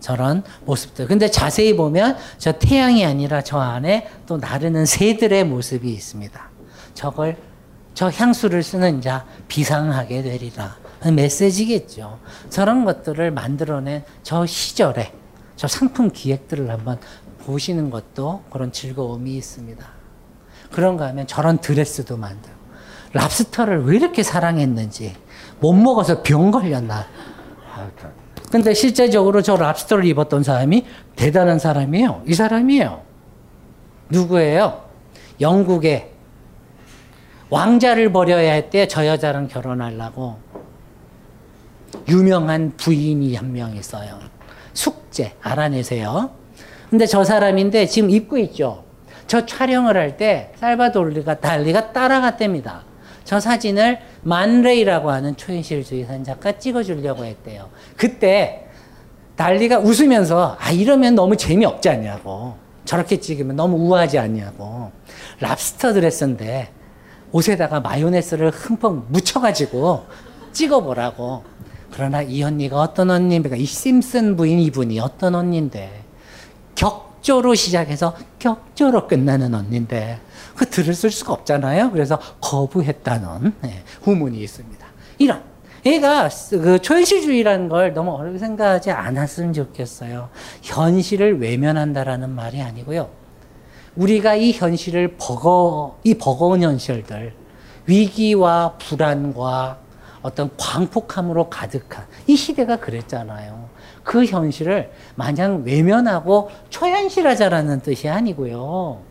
[0.00, 1.06] 저런 모습들.
[1.06, 6.50] 근데 자세히 보면 저 태양이 아니라 저 안에 또 나르는 새들의 모습이 있습니다.
[6.94, 7.36] 저걸
[7.94, 10.76] 저 향수를 쓰는 자 비상하게 되리라.
[11.14, 12.18] 메시지겠죠.
[12.50, 15.12] 저런 것들을 만들어낸 저 시절에
[15.54, 16.98] 저 상품 기획들을 한번
[17.44, 19.97] 보시는 것도 그런 즐거움이 있습니다.
[20.70, 22.56] 그런가 하면 저런 드레스도 만들고
[23.12, 25.14] 랍스터를 왜 이렇게 사랑했는지
[25.60, 27.06] 못 먹어서 병 걸렸나.
[28.50, 32.22] 근데 실제적으로 저 랍스터를 입었던 사람이 대단한 사람이에요.
[32.26, 33.02] 이 사람이에요.
[34.10, 34.82] 누구예요?
[35.40, 36.10] 영국의
[37.50, 40.38] 왕자를 버려야 했대 저 여자랑 결혼하려고
[42.08, 44.18] 유명한 부인이 한 명 있어요.
[44.74, 46.30] 숙제 알아내세요.
[46.90, 48.84] 근데 저 사람인데 지금 입고 있죠.
[49.28, 52.82] 저 촬영을 할 때 살바도르가 달리가 따라갔답니다.
[53.24, 57.68] 저 사진을 만레이라고 하는 초현실주의산 작가 찍어주려고 했대요.
[57.96, 58.66] 그때
[59.36, 64.90] 달리가 웃으면서 아 이러면 너무 재미없지 않냐고 저렇게 찍으면 너무 우아하지 않냐고
[65.40, 66.70] 랍스터 드레스인데
[67.30, 70.06] 옷에다가 마요네스를 흠뻑 묻혀가지고
[70.52, 71.44] 찍어보라고
[71.92, 73.56] 그러나 이 언니가 어떤 언니입니까?
[73.56, 76.02] 이 심슨 부인 이분이 어떤 언니인데
[76.74, 80.20] 격 조로 시작해서 격조로 끝나는 언니인데
[80.56, 81.90] 그 들을 쓸 수가 없잖아요.
[81.92, 84.86] 그래서 거부했다는 네, 후문이 있습니다.
[85.18, 85.42] 이런
[85.86, 90.28] 얘가 그 초현실주의라는 걸 너무 어렵게 생각하지 않았으면 좋겠어요.
[90.62, 93.08] 현실을 외면한다라는 말이 아니고요.
[93.96, 97.34] 우리가 이 현실을 버거 이 버거운 현실들
[97.86, 99.78] 위기와 불안과
[100.22, 103.67] 어떤 광폭함으로 가득한 이 시대가 그랬잖아요.
[104.08, 109.02] 그 현실을 마냥 외면하고 초현실하자라는 뜻이 아니고요.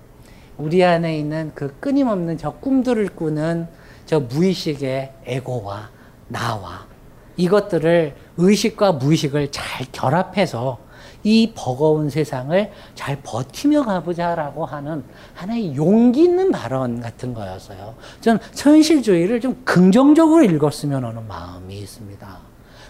[0.58, 3.68] 우리 안에 있는 그 끊임없는 저 꿈들을 꾸는
[4.08, 5.92] 저 무의식의 에고와
[6.30, 6.88] 나와
[7.36, 10.80] 이것들을 의식과 무의식을 잘 결합해서
[11.24, 15.04] 이 버거운 세상을 잘 버티며 가보자라고 하는
[15.36, 17.94] 하나의 용기 있는 발언 같은 거였어요.
[18.22, 22.47] 저는 현실주의를 좀 긍정적으로 읽었으면 하는 마음이 있습니다.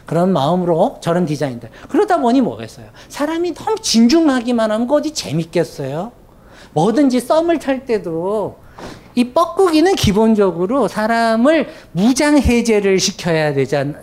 [0.07, 1.69] 그런 마음으로 저런 디자인들.
[1.89, 2.87] 그러다 보니 뭐겠어요?
[3.09, 6.13] 사람이 너무 진중하기만 하면 어디 재밌겠어요?
[6.73, 8.57] 뭐든지 썸을 탈 때도
[9.15, 13.99] 이 뻐꾸기는 기본적으로 사람을 무장 해제를 시켜야 되잖아.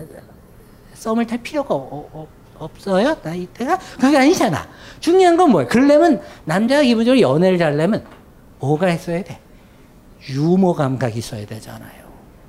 [0.92, 1.74] 썸을 탈 필요가
[2.58, 3.16] 없어요?
[3.22, 3.78] 나 이때가?
[3.98, 4.68] 그게 아니잖아.
[5.00, 5.68] 중요한 건 뭐예요?
[5.68, 8.04] 그러려면 남자가 기본적으로 연애를 잘려면
[8.60, 9.40] 뭐가 있어야 돼?
[10.28, 12.04] 유머 감각이 있어야 되잖아요.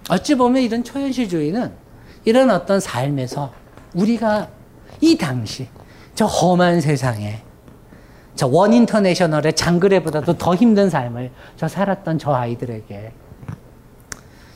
[0.09, 1.84] 어찌 보면 이런 초현실주의는
[2.25, 3.53] 이런 어떤 삶에서
[3.93, 4.49] 우리가
[4.99, 5.69] 이 당시
[6.15, 7.41] 저 험한 세상에
[8.35, 13.13] 저 원인터내셔널의 장그래보다도 더 힘든 삶을 저 살았던 저 아이들에게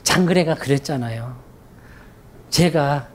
[0.02, 1.36] 장그래가 그랬잖아요.
[2.50, 3.08] 제가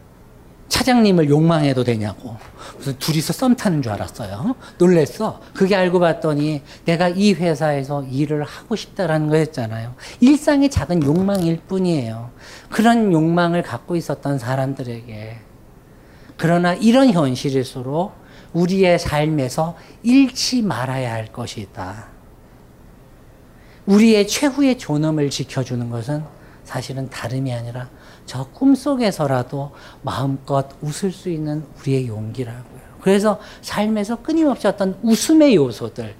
[0.67, 2.37] 차장님을 욕망해도 되냐고.
[2.73, 4.55] 그래서 둘이서 썸 타는 줄 알았어요.
[4.77, 5.39] 놀랬어.
[5.53, 9.93] 그게 알고 봤더니 내가 이 회사에서 일을 하고 싶다라는 거였잖아요.
[10.21, 12.31] 일상의 작은 욕망일 뿐이에요.
[12.69, 15.37] 그런 욕망을 갖고 있었던 사람들에게
[16.37, 18.13] 그러나 이런 현실일수록
[18.53, 22.07] 우리의 삶에서 잃지 말아야 할 것이다.
[23.85, 26.23] 우리의 최후의 존엄을 지켜주는 것은
[26.63, 27.89] 사실은 다름이 아니라
[28.25, 29.71] 저 꿈속에서라도
[30.01, 32.81] 마음껏 웃을 수 있는 우리의 용기라고요.
[33.01, 36.15] 그래서 삶에서 끊임없이 어떤 웃음의 요소들,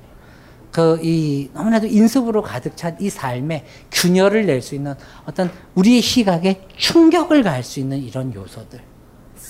[0.72, 4.94] 그 이 너무나도 인습으로 가득 찬 이 삶에 균열을 낼 수 있는
[5.26, 8.82] 어떤 우리의 시각에 충격을 가할 수 있는 이런 요소들,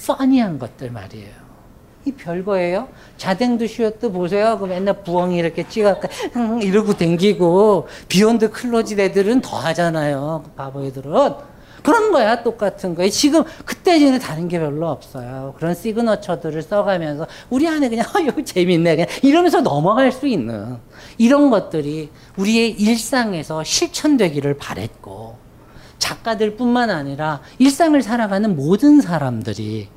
[0.08, 1.46] funny한 것들 말이에요.
[2.06, 2.88] 이 별거예요.
[3.18, 4.60] 쟈뎅 드 슈에뜨 보세요.
[4.60, 6.00] 그 맨날 부엉이 이렇게 찍어
[6.62, 10.44] 이러고 댕기고 비욘드 클로젯 애들은 더 하잖아요.
[10.46, 11.12] 그 바보 애들은.
[11.86, 12.42] 그런 거야.
[12.42, 13.12] 똑같은 거예요.
[13.12, 15.54] 지금 그때 지는 다른 게 별로 없어요.
[15.58, 18.96] 그런 signature들을 써가면서 우리 안에 그냥 어, 이거 재밌네.
[18.96, 20.78] 그냥 이러면서 넘어갈 수 있는
[21.20, 25.38] 이런 것들이 우리의 일상에서 실천되기를 바랬고
[26.00, 29.90] 작가들뿐만 아니라 일상을 살아가는 모든 사람들이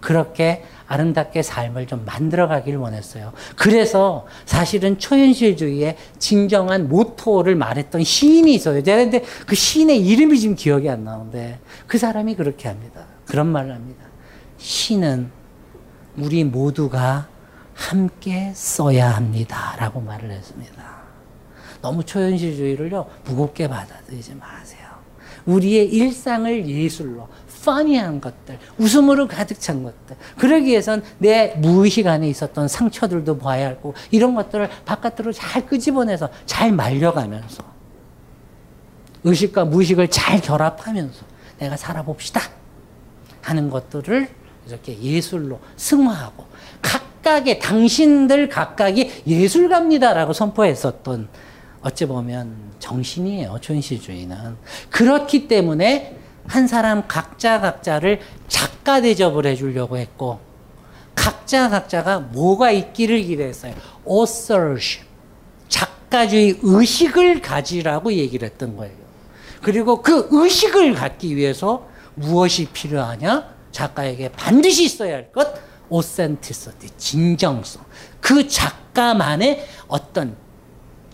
[0.00, 3.32] 그렇게 아름답게 삶을 좀 만들어가길 원했어요.
[3.56, 8.82] 그래서 사실은 초현실주의의 진정한 모토를 말했던 시인이 있어요.
[8.82, 13.06] 근데 그 시인의 이름이 지금 기억이 안 나오는데 그 사람이 그렇게 합니다.
[13.26, 14.04] 그런 말을 합니다.
[14.58, 15.30] 시는
[16.16, 17.28] 우리 모두가
[17.74, 19.74] 함께 써야 합니다.
[19.78, 20.94] 라고 말을 했습니다.
[21.82, 24.84] 너무 초현실주의를요, 무겁게 받아들이지 마세요.
[25.46, 27.28] 우리의 일상을 예술로,
[27.64, 30.16] 퍼니한 것들, 웃음으로 가득 찬 것들.
[30.36, 36.72] 그러기 위해선 내 무의식 안에 있었던 상처들도 봐야 하고, 이런 것들을 바깥으로 잘 끄집어내서 잘
[36.72, 37.64] 말려가면서,
[39.24, 41.24] 의식과 무의식을 잘 결합하면서,
[41.58, 42.42] 내가 살아봅시다.
[43.40, 44.28] 하는 것들을
[44.68, 46.44] 이렇게 예술로 승화하고,
[46.82, 51.28] 각각의, 당신들 각각이 예술가입니다라고 선포했었던,
[51.84, 54.56] 어찌 보면 정신이에요, 촌시주의는.
[54.90, 60.40] 그렇기 때문에 한 사람 각자 각자를 작가 대접을 해주려고 했고
[61.14, 63.74] 각자 각자가 뭐가 있기를 기대했어요.
[64.08, 65.06] authorship.
[65.68, 68.94] 작가주의 의식을 가지라고 얘기를 했던 거예요.
[69.62, 73.54] 그리고 그 의식을 갖기 위해서 무엇이 필요하냐?
[73.72, 75.54] 작가에게 반드시 있어야 할 것,
[75.92, 77.82] authenticity, 진정성.
[78.20, 80.36] 그 작가만의 어떤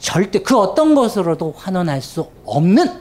[0.01, 3.01] 절대 그 어떤 것으로도 환원할 수 없는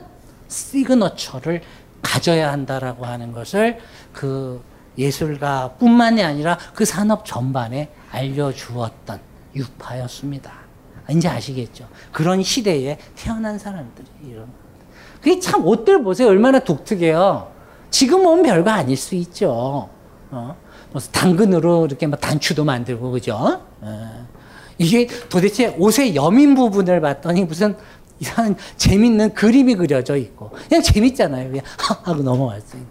[0.50, 1.62] 시그너처를
[2.02, 3.80] 가져야 한다라고 하는 것을
[4.14, 4.62] 그
[4.98, 9.20] 예술가뿐만이 아니라 그 산업 전반에 알려주었던
[9.56, 10.52] 유파였습니다.
[11.10, 11.88] 이제 아시겠죠?
[12.12, 14.48] 그런 시대에 태어난 사람들이 이런.
[15.22, 16.28] 그게 참 옷들 보세요.
[16.28, 17.52] 얼마나 독특해요.
[17.90, 19.90] 지금 보면 별거 아닐 수 있죠.
[20.32, 20.56] 어?
[20.92, 23.62] 무슨 당근으로 이렇게 막 단추도 만들고 그죠?
[23.82, 24.28] 어.
[24.80, 27.76] 이게 도대체 옷의 여민 부분을 봤더니 무슨
[28.20, 31.50] 이상한 재밌는 그림이 그려져 있고 그냥 재밌잖아요.
[31.50, 32.90] 그냥 하고 넘어갈 수 있는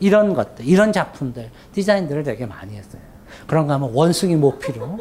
[0.00, 3.00] 이런 것들, 이런 작품들, 디자인들을 되게 많이 했어요.
[3.46, 5.00] 그런가 하면 원숭이 모피로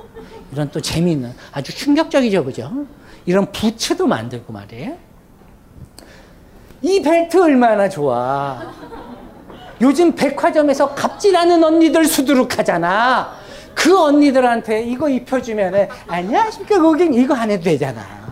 [0.51, 2.71] 이런 또 재미있는 아주 충격적이죠, 그죠?
[3.25, 4.95] 이런 부츠도 만들고 말이에요.
[6.81, 8.73] 이 벨트 얼마나 좋아.
[9.81, 13.42] 요즘 백화점에서 갑질하는 언니들 수두룩하잖아.
[13.73, 18.23] 그 언니들한테 이거 입혀주면은 안녕하십니까 고객님 이거 안 해도 되잖아.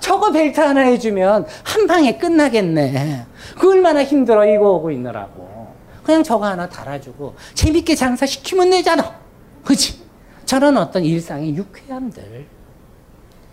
[0.00, 3.26] 저거 벨트 하나 해주면 한 방에 끝나겠네.
[3.58, 5.74] 그 얼마나 힘들어 이거 오고 있느라고.
[6.04, 9.16] 그냥 저거 하나 달아주고 재밌게 장사시키면 되잖아.
[9.64, 10.00] 그치?
[10.44, 12.46] 저런 어떤 일상의 유쾌함들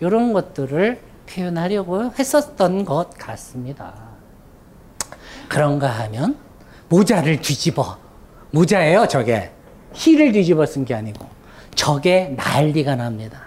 [0.00, 3.94] 이런 것들을 표현하려고 했었던 것 같습니다.
[5.48, 6.36] 그런가 하면
[6.88, 7.98] 모자를 뒤집어
[8.50, 9.50] 모자예요 저게
[9.94, 11.26] 힐을 뒤집어 쓴 게 아니고
[11.74, 13.40] 저게 난리가 납니다.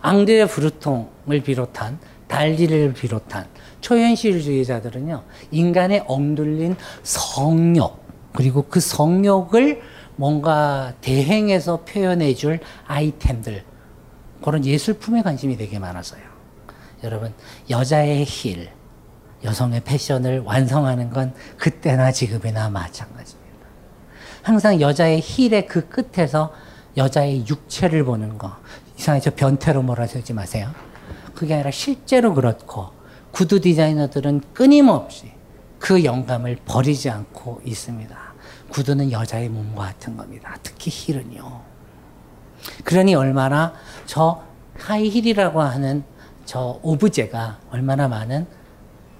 [0.00, 3.46] 앙드레 브루통을 비롯한 달리를 비롯한
[3.80, 9.82] 초현실주의자들은요, 인간의 엉들린 성욕, 그리고 그 성욕을
[10.16, 13.64] 뭔가 대행해서 표현해 줄 아이템들,
[14.42, 16.22] 그런 예술품에 관심이 되게 많아서요.
[17.04, 17.34] 여러분,
[17.68, 18.70] 여자의 힐,
[19.44, 23.41] 여성의 패션을 완성하는 건 그때나 지금이나 마찬가지입니다.
[24.42, 26.52] 항상 여자의 힐의 그 끝에서
[26.96, 28.56] 여자의 육체를 보는 거.
[28.96, 30.70] 저 변태로 몰아세우지 마세요.
[31.34, 32.90] 그게 아니라 실제로 그렇고
[33.32, 35.32] 구두 디자이너들은 끊임없이
[35.78, 38.16] 그 영감을 버리지 않고 있습니다.
[38.68, 40.56] 구두는 여자의 몸과 같은 겁니다.
[40.62, 41.62] 특히 힐은요.
[42.84, 43.74] 그러니 얼마나
[44.06, 44.42] 저
[44.78, 46.04] 하이힐이라고 하는
[46.44, 48.46] 저 오브제가 얼마나 많은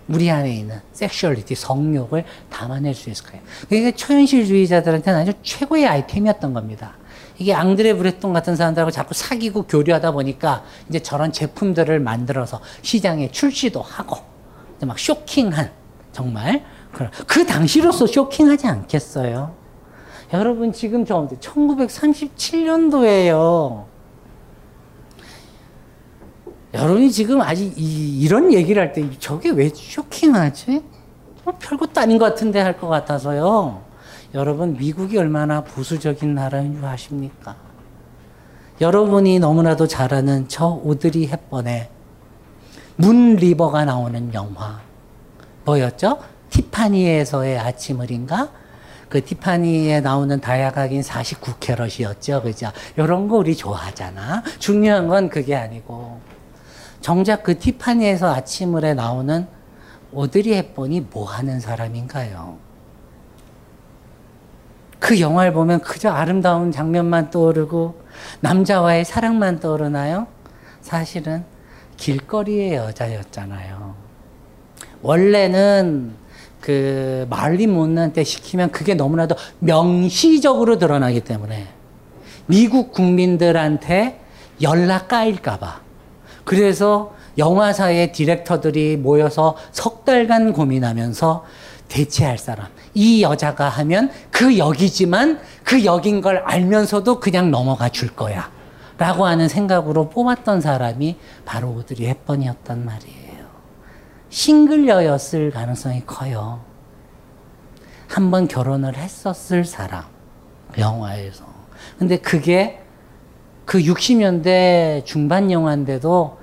[0.09, 3.41] 우리 안에 있는 섹슈얼리티, 성욕을 담아낼 수 있을까요?
[3.63, 6.95] 그게 초현실주의자들한테는 아주 최고의 아이템이었던 겁니다.
[7.39, 13.83] 이게 앙드레 브레톤 같은 사람들하고 자꾸 사귀고 교류하다 보니까 이제 저런 제품들을 만들어서 시장에 출시도
[13.83, 14.19] 하고
[14.81, 15.71] 막 쇼킹한
[16.13, 16.65] 정말
[17.27, 19.55] 그 당시로서 쇼킹하지 않겠어요?
[20.35, 23.92] 여러분 지금 저 1937년도예요.
[26.75, 30.83] 여러분이 지금 아직 이, 런 얘기를 할 때 저게 왜 쇼킹하지?
[31.45, 33.83] 뭐 별것도 아닌 것 같은데 할 것 같아서요.
[34.35, 37.57] 여러분 미국이 얼마나 보수적인 나라인 줄 아십니까?
[38.81, 41.89] 여러분이 너무나도 잘 아는 저 오드리 헵번의
[42.97, 44.81] 문 리버가 나오는 영화
[45.65, 46.19] 뭐였죠?
[46.51, 48.49] 티파니에서의 아침을인가?
[49.11, 52.43] 그 티파니에 나오는 다이아각인 49캐럿이었죠.
[52.43, 52.73] 그죠?
[52.97, 54.43] 이런 거 우리 좋아하잖아.
[54.59, 56.19] 중요한 건 그게 아니고.
[57.03, 59.47] 정작 그 티파니에서 아침을에 나오는
[60.13, 62.57] 오드리 헵번이 뭐 하는 사람인가요?
[64.99, 68.01] 그 영화를 보면 그저 아름다운 장면만 떠오르고
[68.41, 70.29] 남자와의 사랑만 떠오르나요?
[70.81, 71.45] 사실은
[71.97, 73.95] 길거리의 여자였잖아요.
[75.03, 76.15] 원래는
[76.61, 81.67] 그 말린 못난 때 시키면 그게 너무나도 명시적으로 드러나기 때문에
[82.47, 84.21] 미국 국민들한테
[84.63, 85.81] 연락 까일까봐.
[86.45, 91.45] 그래서 영화사의 디렉터들이 모여서 석 달간 고민하면서
[91.89, 92.69] 대체할 사람.
[92.95, 98.51] 이 여자가 하면 그 역이지만 그 역인 걸 알면서도 그냥 넘어가 줄 거야.
[98.99, 103.47] 라고 하는 생각으로 뽑았던 사람이 바로 오드리 헵번이었단 말이에요.
[104.31, 106.61] 싱글녀였을 가능성이 커요.
[108.09, 110.05] 한번 결혼을 했었을 사람.
[110.79, 111.45] 영화에서.
[111.99, 112.82] 근데 그게
[113.65, 116.39] 그 60년대 중반 영화인데도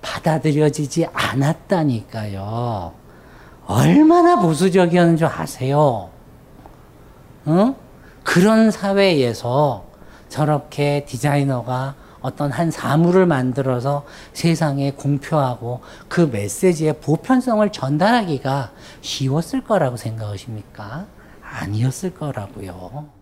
[0.00, 2.92] 받아들여지지 않았다니까요.
[3.66, 6.10] 얼마나 보수적이었는 줄 아세요?
[7.44, 7.74] 어?
[8.24, 9.84] 그런 사회에서
[10.28, 21.06] 저렇게 디자이너가 어떤 한 사물을 만들어서 세상에 공표하고 그 메시지의 보편성을 전달하기가 쉬웠을 거라고 생각하십니까?
[21.42, 23.21] 아니었을 거라고요.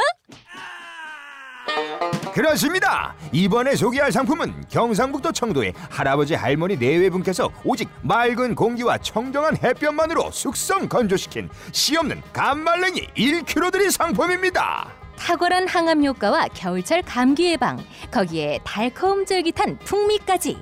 [2.33, 3.13] 그렇습니다.
[3.33, 11.49] 이번에 소개할 상품은 경상북도 청도의 할아버지 할머니 네외분께서 오직 맑은 공기와 청정한 햇볕만으로 숙성 건조시킨
[11.73, 14.89] 씨 없는 감말랭이 1kg 들인 상품입니다.
[15.17, 17.77] 탁월한 항암 효과와 겨울철 감기 예방,
[18.09, 20.57] 거기에 달콤 쫄깃한 풍미까지.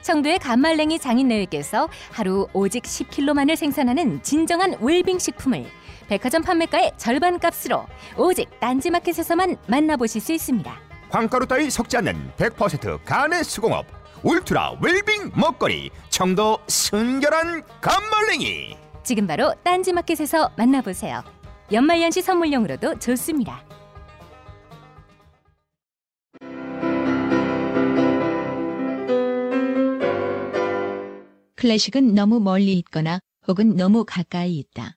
[0.00, 5.66] 청도의 감말랭이 장인내외께서 하루 오직 10kg만을 생산하는 진정한 웰빙 식품을
[6.08, 7.86] 백화점 판매가의 절반 값으로
[8.16, 10.89] 오직 딴지마켓에서만 만나보실 수 있습니다.
[11.10, 13.86] 황가루 따위 섞지 않는 100% 간의 수공업
[14.22, 21.24] 울트라 웰빙 먹거리 청도 순결한 감말랭이 지금 바로 딴지마켓에서 만나보세요.
[21.72, 23.64] 연말연시 선물용으로도 좋습니다.
[31.56, 34.96] 클래식은 너무 멀리 있거나 혹은 너무 가까이 있다.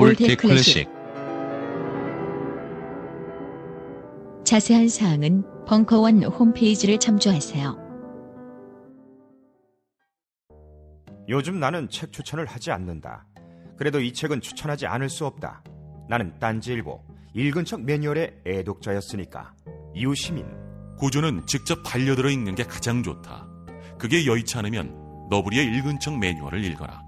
[0.00, 0.88] 올댓 클래식
[4.44, 7.76] 자세한 사항은 벙커원 홈페이지를 참조하세요.
[11.28, 13.26] 요즘 나는 책 추천을 하지 않는다.
[13.76, 15.64] 그래도 이 책은 추천하지 않을 수 없다.
[16.08, 17.02] 나는 딴지일보
[17.34, 19.52] 읽은 척 매뉴얼의 애독자였으니까.
[19.96, 20.46] 이웃시민
[20.96, 23.48] 고전은 직접 반려들어 읽는 게 가장 좋다.
[23.98, 27.07] 그게 여의치 않으면 너부리의 읽은 척 매뉴얼을 읽어라.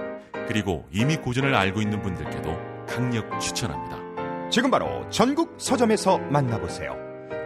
[0.51, 4.49] 그리고 이미 고전을 알고 있는 분들께도 강력 추천합니다.
[4.49, 6.93] 지금 바로 전국 서점에서 만나보세요.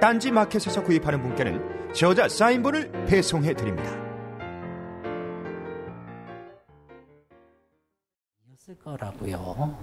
[0.01, 3.91] 딴지 마켓에서 구입하는 분께는 저자 사인본을 배송해 드립니다.
[8.49, 9.77] 이었을 거라고요.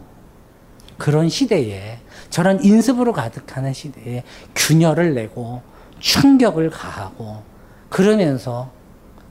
[0.98, 4.24] 그런 시대에 저런 인습으로 가득하는 시대에
[4.56, 5.62] 균열을 내고
[6.00, 7.44] 충격을 가하고
[7.88, 8.72] 그러면서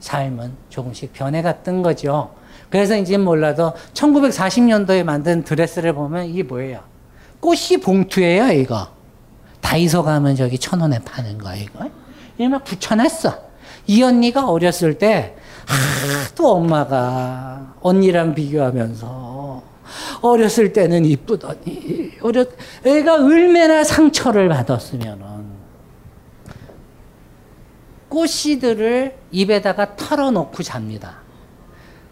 [0.00, 2.34] 삶은 조금씩 변해갔던 거죠.
[2.72, 6.80] 그래서 이제 몰라도 1940년도에 만든 드레스를 보면 이게 뭐예요?
[7.38, 8.88] 꽃이 봉투예요, 이거.
[9.60, 11.90] 다이소 가면 저기 천 원에 파는 거, 이거.
[12.38, 13.38] 이막 붙여놨어.
[13.88, 19.62] 이 언니가 어렸을 때 하도 엄마가 언니랑 비교하면서
[20.22, 22.48] 어렸을 때는 이쁘더니 어렸
[22.86, 25.42] 애가 얼마나 상처를 받았으면은
[28.08, 31.21] 꽃씨들을 입에다가 털어놓고 잡니다.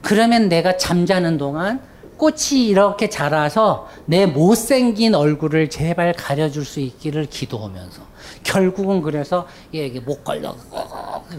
[0.02, 1.80] 그러면 내가 잠자는 동안
[2.16, 8.02] 꽃이 이렇게 자라서 내 못생긴 얼굴을 제발 가려줄 수 있기를 기도하면서
[8.42, 10.54] 결국은 그래서 얘에게 못 걸려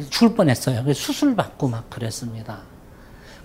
[0.10, 0.92] 죽을 뻔했어요.
[0.94, 2.60] 수술 받고 막 그랬습니다.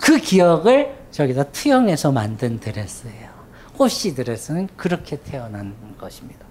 [0.00, 3.30] 그 기억을 저기다 투영해서 만든 드레스예요.
[3.76, 6.44] 꽃씨 드레스는 그렇게 태어난 것입니다.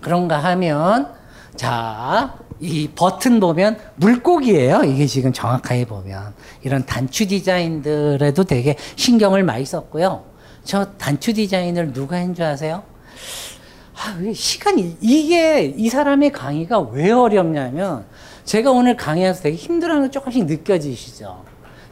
[0.00, 1.19] 그런가 하면
[1.56, 4.82] 자, 이 버튼 보면 물고기예요.
[4.84, 10.24] 이게 지금 정확하게 보면 이런 단추 디자인들에도 되게 신경을 많이 썼고요.
[10.64, 12.82] 저 단추 디자인을 누가 한 줄 아세요?
[13.94, 18.04] 아, 시간이 이게 이 사람의 강의가 왜 어렵냐면
[18.44, 21.42] 제가 오늘 강의해서 되게 힘들어하는 게 조금씩 느껴지시죠.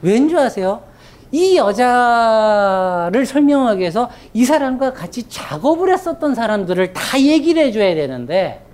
[0.02, 0.82] 왠 줄 아세요?
[1.30, 8.64] 이 여자를 설명하기 위해서 이 사람과 같이 작업을 했었던 사람들을 다 얘기를 해줘야 되는데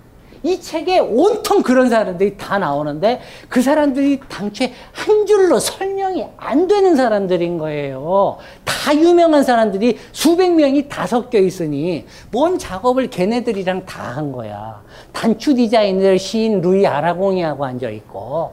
[0.45, 6.95] 이 책에 온통 그런 사람들이 다 나오는데 그 사람들이 당초에 한 줄로 설명이 안 되는
[6.95, 8.37] 사람들인 거예요.
[8.65, 14.83] 다 유명한 사람들이 수백 명이 다 섞여 있으니 뭔 작업을 걔네들이랑 다 한 거야.
[15.13, 18.53] 단추 디자이너 시인 루이 아라공이하고 앉아 있고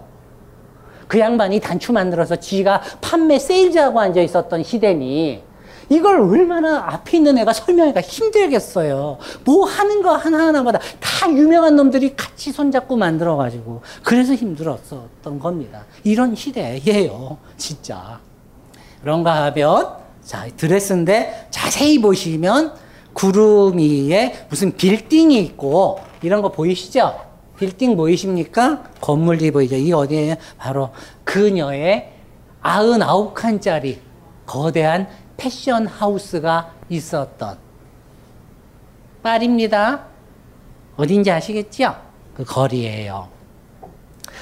[1.07, 5.43] 그 양반이 단추 만들어서 지가 판매 세일즈하고 앉아 있었던 시대니
[5.89, 9.17] 이걸 얼마나 앞에 있는 애가 설명하기가 힘들겠어요.
[9.43, 13.81] 뭐 하는 거 하나하나마다 다 유명한 놈들이 같이 손잡고 만들어가지고.
[14.03, 15.85] 그래서 힘들었었던 겁니다.
[16.03, 17.37] 이런 시대예요.
[17.57, 18.19] 진짜.
[19.01, 22.73] 그런가 하면, 자, 드레스인데 자세히 보시면
[23.13, 27.31] 구름 위에 무슨 빌딩이 있고 이런 거 보이시죠?
[27.57, 28.83] 빌딩 보이십니까?
[29.01, 29.75] 건물이 보이죠?
[29.75, 30.89] 이 어디에 바로
[31.23, 32.11] 그녀의
[32.63, 33.97] 99칸짜리
[34.45, 35.07] 거대한
[35.41, 37.57] 패션 하우스가 있었던
[39.23, 40.05] 파리입니다.
[40.97, 41.99] 어딘지 아시겠죠?
[42.35, 43.27] 그 거리예요.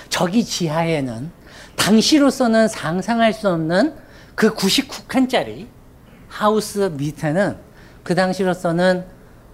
[0.09, 1.31] 저기 지하에는
[1.77, 3.95] 당시로서는 상상할 수 없는
[4.35, 5.67] 그 99칸짜리
[6.27, 7.57] 하우스 밑에는
[8.03, 9.05] 그 당시로서는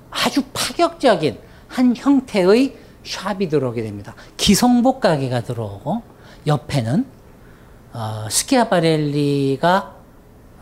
[0.10, 1.38] 아주 파격적인
[1.68, 4.16] 한 형태의 샵이 들어오게 됩니다.
[4.38, 6.02] 기성복 가게가 들어오고
[6.48, 7.06] 옆에는
[7.94, 9.95] 어, 스키아바렐리가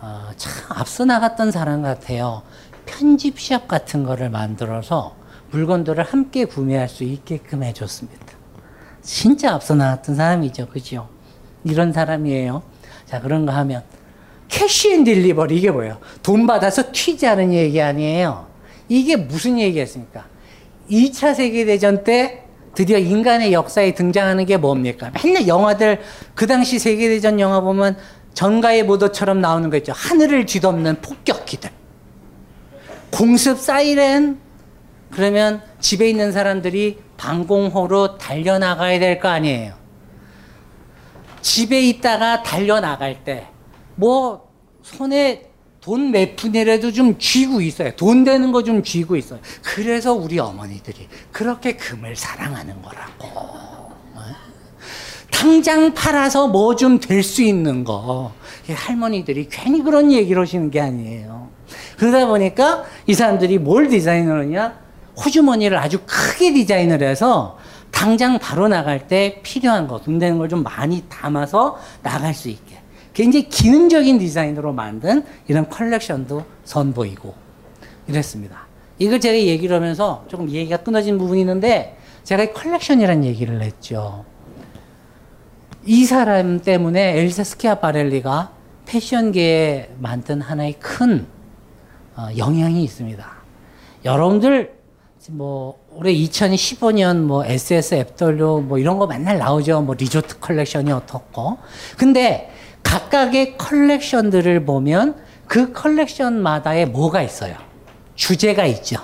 [0.05, 2.41] 어, 참 앞서 나갔던 사람 같아요.
[2.85, 5.15] 편집샵 같은 거를 만들어서
[5.51, 8.21] 물건들을 함께 구매할 수 있게끔 해줬습니다.
[9.01, 10.67] 진짜 앞서 나갔던 사람이죠.
[10.67, 11.07] 그죠?
[11.63, 12.63] 이런 사람이에요.
[13.05, 13.81] 자, 그런가 하면
[14.49, 15.99] cash and delivery 이게 뭐예요?
[16.21, 18.47] 돈 받아서 튀자는 얘기 아니에요.
[18.89, 20.25] 이게 무슨 얘기였습니까?
[20.91, 22.43] 2차 세계대전 때
[22.75, 25.11] 드디어 인간의 역사에 등장하는 게 뭡니까?
[25.23, 26.01] 맨날 영화들
[26.35, 27.95] 그 당시 세계대전 영화 보면
[28.33, 29.93] 전가의 모도처럼 나오는 거 있죠.
[29.95, 31.69] 하늘을 뒤덮는 폭격기들.
[33.11, 34.39] 공습 사이렌.
[35.11, 39.73] 그러면 집에 있는 사람들이 방공호로 달려나가야 될 거 아니에요.
[41.41, 43.47] 집에 있다가 달려나갈 때,
[43.95, 44.49] 뭐,
[44.81, 45.49] 손에
[45.81, 47.91] 돈 몇 푼이라도 좀 쥐고 있어요.
[47.97, 49.39] 돈 되는 거 좀 쥐고 있어요.
[49.61, 53.72] 그래서 우리 어머니들이 그렇게 금을 사랑하는 거라고.
[55.33, 58.31] 당장 팔아서 뭐 좀 될 수 있는 거.
[58.69, 61.49] 할머니들이 괜히 그런 얘기를 하시는 게 아니에요.
[61.97, 64.77] 그러다 보니까 이 사람들이 뭘 디자인을 하냐?
[65.17, 67.57] 호주머니를 아주 크게 디자인을 해서
[67.91, 72.77] 당장 바로 나갈 때 필요한 거, 돈 되는 걸 좀 많이 담아서 나갈 수 있게.
[73.13, 77.33] 굉장히 기능적인 디자인으로 만든 이런 컬렉션도 선보이고
[78.07, 78.65] 이랬습니다.
[78.97, 84.25] 이걸 제가 얘기를 하면서 조금 얘기가 끊어진 부분이 있는데 제가 컬렉션이라는 얘기를 했죠.
[85.85, 88.51] 이 사람 때문에 엘사 스키아바렐리가
[88.85, 91.27] 패션계에 만든 하나의 큰
[92.15, 93.25] 어, 영향이 있습니다.
[94.05, 94.73] 여러분들
[95.31, 99.81] 뭐 올해 2015년 뭐 SS, FW 뭐 이런 거 맨날 나오죠.
[99.81, 101.57] 뭐 리조트 컬렉션이 어떻고.
[101.97, 102.49] 근데
[102.83, 105.17] 각각의 컬렉션들을 보면
[105.47, 107.55] 그 컬렉션마다의 뭐가 있어요?
[108.15, 108.97] 주제가 있죠.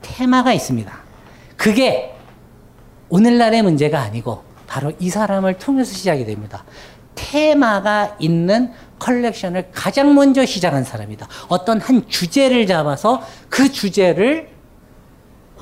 [0.00, 0.92] 테마가 있습니다.
[1.56, 2.14] 그게
[3.10, 6.64] 오늘날의 문제가 아니고 바로 이 사람을 통해서 시작이 됩니다.
[7.14, 11.28] 테마가 있는 컬렉션을 가장 먼저 시작한 사람이다.
[11.48, 14.48] 어떤 한 주제를 잡아서 그 주제를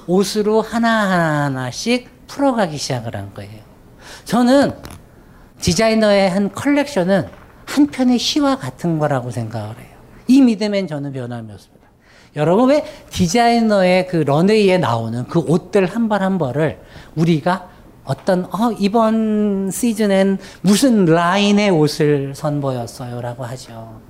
[0.06, 3.60] 옷으로 하나하나씩 풀어가기 시작을 한 거예요.
[4.24, 4.72] 저는
[5.60, 7.28] 디자이너의 한 컬렉션은
[7.66, 9.92] 한 편의 시와 같은 거라고 생각을 해요.
[10.28, 11.82] 이 믿음엔 저는 변함이 없습니다.
[12.34, 16.80] 여러분 왜 디자이너의 그 런웨이에 나오는 그 옷들 한 벌 한 벌을
[17.14, 17.68] 우리가
[18.04, 24.00] 어떤 어 이번 시즌엔 무슨 라인의 옷을 선보였어요라고 하죠.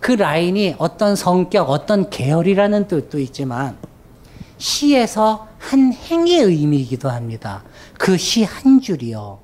[0.00, 3.76] 그 라인이 어떤 성격, 어떤 계열이라는 뜻도 있지만
[4.58, 7.62] 시에서 한 행의 의미이기도 합니다.
[7.98, 9.38] 그 시 한 줄이요.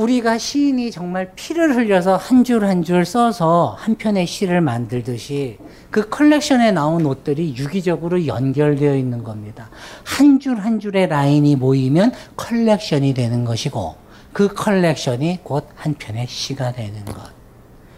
[0.00, 5.58] 우리가 시인이 정말 피를 흘려서 한 줄 한 줄 써서 한 편의 시를 만들듯이
[5.90, 9.68] 그 컬렉션에 나온 옷들이 유기적으로 연결되어 있는 겁니다.
[10.04, 13.96] 한줄한 줄의 라인이 모이면 컬렉션이 되는 것이고
[14.32, 17.20] 그 컬렉션이 곧 한 편의 시가 되는 것.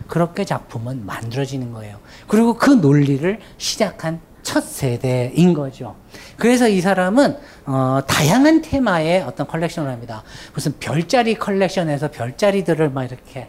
[0.09, 1.99] 그렇게 작품은 만들어지는 거예요.
[2.27, 5.97] 그리고 그 논리를 시작한 첫 세대인 거죠.
[6.37, 10.23] 그래서 이 사람은 어, 다양한 테마의 어떤 컬렉션을 합니다.
[10.55, 13.49] 무슨 별자리 컬렉션에서 별자리들을 막 이렇게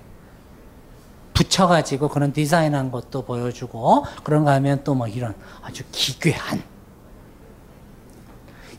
[1.33, 5.33] 붙여가지고 그런 디자인한 것도 보여주고 그런가 하면 또 뭐 이런
[5.63, 6.61] 아주 기괴한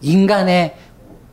[0.00, 0.76] 인간의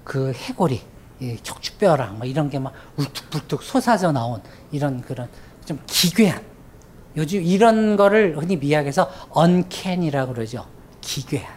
[0.03, 0.81] 그 해골이
[1.19, 5.29] 이 척추뼈랑 뭐 이런 게 막 울뚝불뚝 솟아져 나온 이런 그런
[5.65, 6.41] 좀 기괴한
[7.17, 10.65] 요즘 이런 거를 흔히 미학에서 언캔이라고 그러죠.
[11.01, 11.53] 기괴한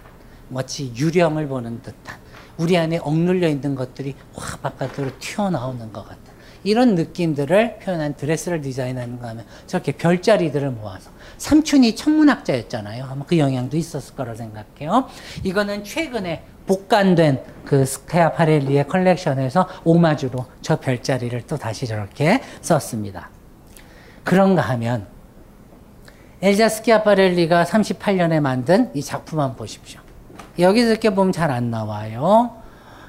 [0.48, 2.18] 마치 유령을 보는 듯한
[2.56, 6.34] 우리 안에 억눌려 있는 것들이 확 바깥으로 튀어나오는 것 같다.
[6.62, 13.04] 이런 느낌들을 표현한 드레스를 디자인하는가 하면 저렇게 별자리들을 모아서 삼촌이 천문학자였잖아요.
[13.04, 15.06] 아마 그 영향도 있었을 거라 생각해요.
[15.42, 23.28] 이거는 최근에 복간된 그 스테아 파렐리의 컬렉션에서 오마주로 저 별자리를 또 다시 저렇게 썼습니다.
[24.22, 25.06] 그런가 하면
[26.44, 29.98] 엘자 스키아파렐리가 38년에 만든 이 작품 한번 보십시오.
[30.58, 32.54] 여기서 이렇게 보면 잘 안 나와요.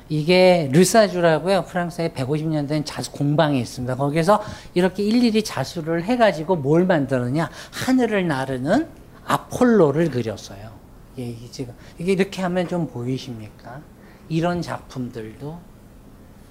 [0.08, 1.66] 이게 르사주라고요.
[1.66, 3.98] 프랑스에 150년 된 자수 공방이 있습니다.
[3.98, 4.42] 거기서
[4.74, 7.50] 이렇게 일일이 자수를 해가지고 뭘 만드느냐.
[7.74, 8.88] 하늘을 나르는
[9.26, 10.72] 아폴로를 그렸어요.
[11.18, 13.82] 예, 지금, 이게 이렇게 하면 좀 보이십니까?
[14.30, 15.60] 이런 작품들도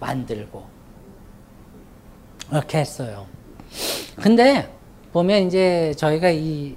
[0.01, 0.67] 만들고,
[2.53, 3.25] 이렇게 했어요.
[4.17, 4.69] 근데,
[5.15, 6.75] 보면 이제 저희가 이,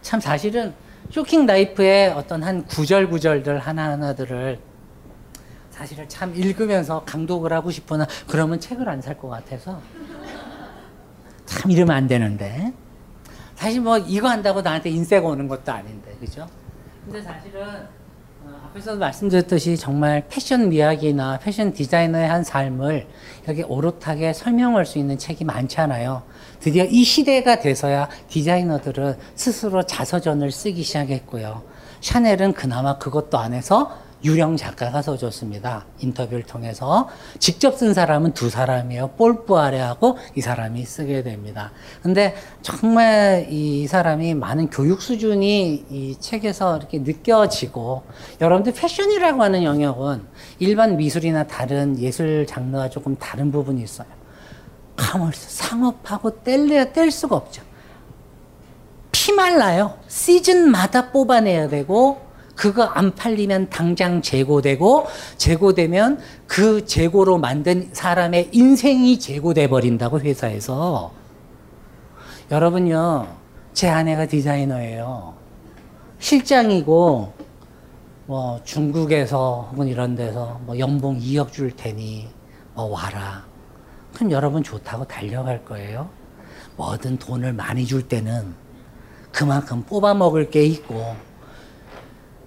[0.00, 0.72] 참 사실은
[1.10, 4.60] Shocking Life의 어떤 한 구절 구절들 하나하나들을
[5.70, 9.80] 사실은 참 읽으면서 강독을 하고 싶으나 그러면 책을 안 살 것 같아서
[11.46, 12.72] 참 이러면 안 되는데
[13.56, 16.46] 사실 뭐 이거 한다고 나한테 인세가 오는 것도 아닌데 그죠?
[17.04, 17.60] 근데 사실은
[18.44, 23.08] 어, 앞에서도 말씀드렸듯이 정말 패션 미학이나 패션 디자이너의 한 삶을
[23.48, 26.22] 여기 오롯하게 설명할 수 있는 책이 많잖아요.
[26.60, 31.62] 드디어 이 시대가 돼서야 디자이너들은 스스로 자서전을 쓰기 시작했고요.
[32.00, 35.86] 샤넬은 그나마 그것도 안 해서 유령 작가가 써줬습니다.
[36.00, 37.08] 인터뷰를 통해서.
[37.38, 39.10] 직접 쓴 사람은 두 사람이에요.
[39.16, 41.70] 볼 부아레하고 이 사람이 쓰게 됩니다.
[42.02, 48.02] 근데 정말 이 사람이 많은 교육 수준이 이 책에서 이렇게 느껴지고
[48.40, 50.22] 여러분들 패션이라고 하는 영역은
[50.58, 54.17] 일반 미술이나 다른 예술 장르와 조금 다른 부분이 있어요.
[54.98, 55.48] 가만있어.
[55.48, 57.62] 상업하고 뗄래야 뗄 수가 없죠.
[59.12, 59.98] 피말라요.
[60.08, 62.28] 시즌마다 뽑아내야 되고
[62.58, 71.12] 그거 안 팔리면 당장 재고되고 재고되면 그 재고로 만든 사람의 인생이 재고돼 버린다고 회사에서
[72.50, 73.28] 여러분요
[73.74, 75.34] 제 아내가 디자이너예요
[76.18, 77.32] 실장이고
[78.26, 82.28] 뭐 중국에서 혹은 이런 데서 뭐 연봉 2억 줄 테니
[82.74, 83.47] 뭐 와라
[84.18, 86.10] 그럼 여러분 좋다고 달려갈 거예요
[86.76, 88.52] 뭐든 돈을 많이 줄 때는
[89.32, 91.14] 그만큼 뽑아 먹을 게 있고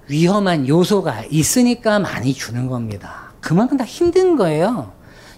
[0.07, 3.31] 위험한 요소가 있으니까 많이 주는 겁니다.
[3.39, 4.91] 그만큼 다 힘든 거예요.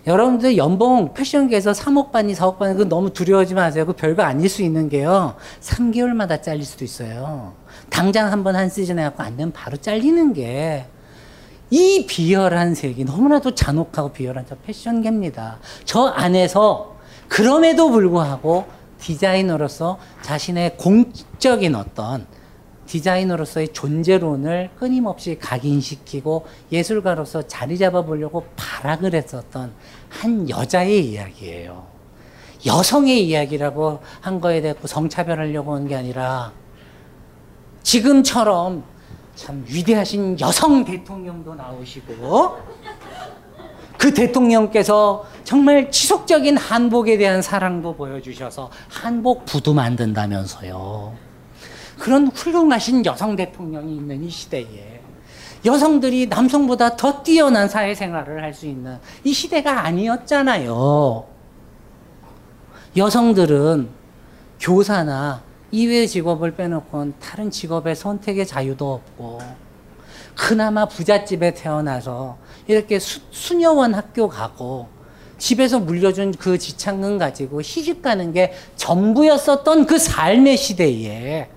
[0.07, 3.85] 여러분들 연봉 패션계에서 3억 받니 4억 받니 그 너무 두려워하지 마세요.
[3.85, 5.35] 그 별거 아닐 수 있는 게요.
[5.61, 7.53] 3개월마다 잘릴 수도 있어요.
[7.89, 10.87] 당장 한 번 한 시즌 해갖고 안 되면 바로 잘리는 게
[11.73, 15.57] 이 비열한 세계 너무나도 잔혹하고 비열한 저 패션계입니다.
[15.85, 16.97] 저 안에서
[17.27, 18.65] 그럼에도 불구하고
[18.99, 22.27] 디자이너로서 자신의 공적인 어떤
[22.85, 29.73] 디자이너로서의 존재론을 끊임없이 각인시키고 예술가로서 자리 잡아보려고 발악을 했었던
[30.09, 31.87] 한 여자의 이야기예요.
[32.67, 36.51] 여성의 이야기라고 한 거에 대해 성차별하려고 한 게 아니라
[37.81, 38.83] 지금처럼
[39.35, 42.57] 참 위대하신 여성 대통령도 나오시고
[43.97, 51.13] 그 대통령께서 정말 지속적인 한복에 대한 사랑도 보여주셔서 한복 부도 만든다면서요.
[51.99, 55.01] 그런 훌륭하신 여성 대통령이 있는 이 시대에
[55.65, 61.25] 여성들이 남성보다 더 뛰어난 사회생활을 할 수 있는 이 시대가 아니었잖아요.
[62.97, 63.89] 여성들은
[64.59, 65.41] 교사나
[65.73, 69.39] 이외의 직업을 빼놓고는 다른 직업의 선택의 자유도 없고
[70.35, 74.87] 그나마 부잣집에 태어나서 이렇게 수, 수녀원 학교 가고
[75.39, 81.49] 집에서 물려준 그 지창금 가지고 시집 가는 게 전부였었던 그 삶의 시대에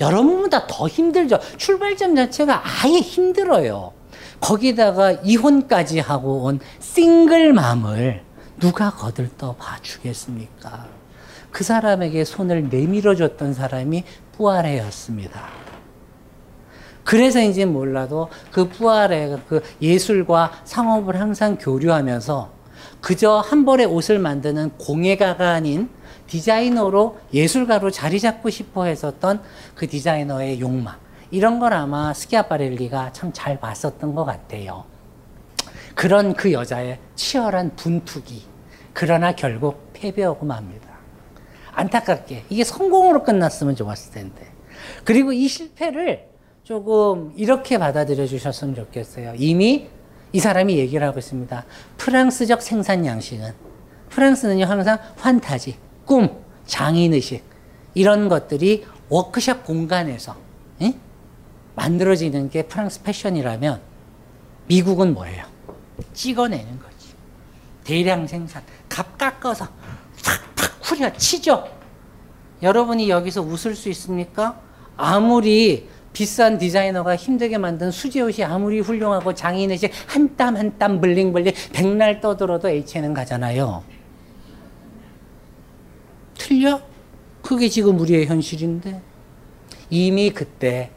[0.00, 1.38] 여러분보다 더 힘들죠.
[1.56, 3.92] 출발점 자체가 아예 힘들어요.
[4.40, 8.22] 거기다가 이혼까지 하고 온 싱글맘을
[8.58, 10.97] 누가 거들떠 봐주겠습니까?
[11.50, 14.04] 그 사람에게 손을 내밀어 줬던 사람이
[14.36, 15.48] 뿌아레였습니다.
[17.04, 22.50] 그래서인지 몰라도 그 뿌아레 그 예술과 상업을 항상 교류하면서
[23.00, 25.88] 그저 한 벌의 옷을 만드는 공예가가 아닌
[26.26, 29.42] 디자이너로 예술가로 자리 잡고 싶어 했었던
[29.74, 30.96] 그 디자이너의 욕망.
[31.30, 34.84] 이런 걸 아마 스키아파렐리가 참 잘 봤었던 것 같아요.
[35.94, 38.44] 그런 그 여자의 치열한 분투기.
[38.92, 40.87] 그러나 결국 패배하고 맙니다.
[41.78, 42.44] 안타깝게.
[42.50, 44.46] 이게 성공으로 끝났으면 좋았을 텐데.
[45.04, 46.28] 그리고 이 실패를
[46.64, 49.34] 조금 이렇게 받아들여 주셨으면 좋겠어요.
[49.36, 49.88] 이미
[50.32, 51.64] 이 사람이 얘기를 하고 있습니다.
[51.96, 53.52] 프랑스적 생산 양식은
[54.10, 56.28] 프랑스는요 항상 환타지, 꿈,
[56.66, 57.44] 장인 의식
[57.94, 60.36] 이런 것들이 워크샵 공간에서
[60.82, 60.94] 에?
[61.76, 63.80] 만들어지는 게 프랑스 패션이라면
[64.66, 65.44] 미국은 뭐예요?
[66.12, 67.14] 찍어내는 거지.
[67.84, 69.68] 대량 생산, 값 깎아서
[70.88, 71.68] 후려치죠.
[72.62, 74.60] 여러분이 여기서 웃을 수 있습니까?
[74.96, 82.68] 아무리 비싼 디자이너가 힘들게 만든 수제옷이 아무리 훌륭하고 장인의식 한땀 한 땀 블링블링 백날 떠들어도
[82.68, 83.84] H&M 가잖아요.
[86.36, 86.80] 틀려?
[87.42, 89.00] 그게 지금 우리의 현실인데
[89.90, 90.90] 이미 그때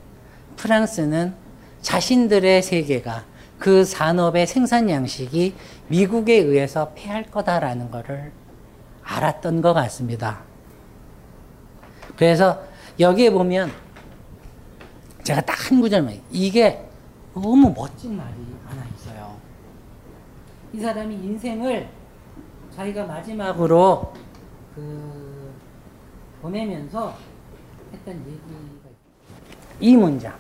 [0.58, 1.34] 프랑스는
[1.82, 3.26] 자신들의 세계가
[3.60, 5.54] 그 산업의 생산 양식이
[5.88, 8.32] 미국에 의해서 패할 거다라는 것을
[9.04, 10.42] 알았던 것 같습니다.
[12.16, 12.62] 그래서
[13.00, 13.72] 여기에 보면
[15.24, 16.86] 제가 딱 한 구절만 이게
[17.34, 18.34] 너무 멋진 말이
[18.66, 19.38] 하나 있어요.
[20.74, 21.88] 이 사람이 인생을
[22.76, 24.14] 자기가 마지막으로
[24.76, 25.54] 그
[26.42, 27.16] 보내면서
[27.94, 28.46] 했던 얘기가
[29.80, 30.36] 이 문장.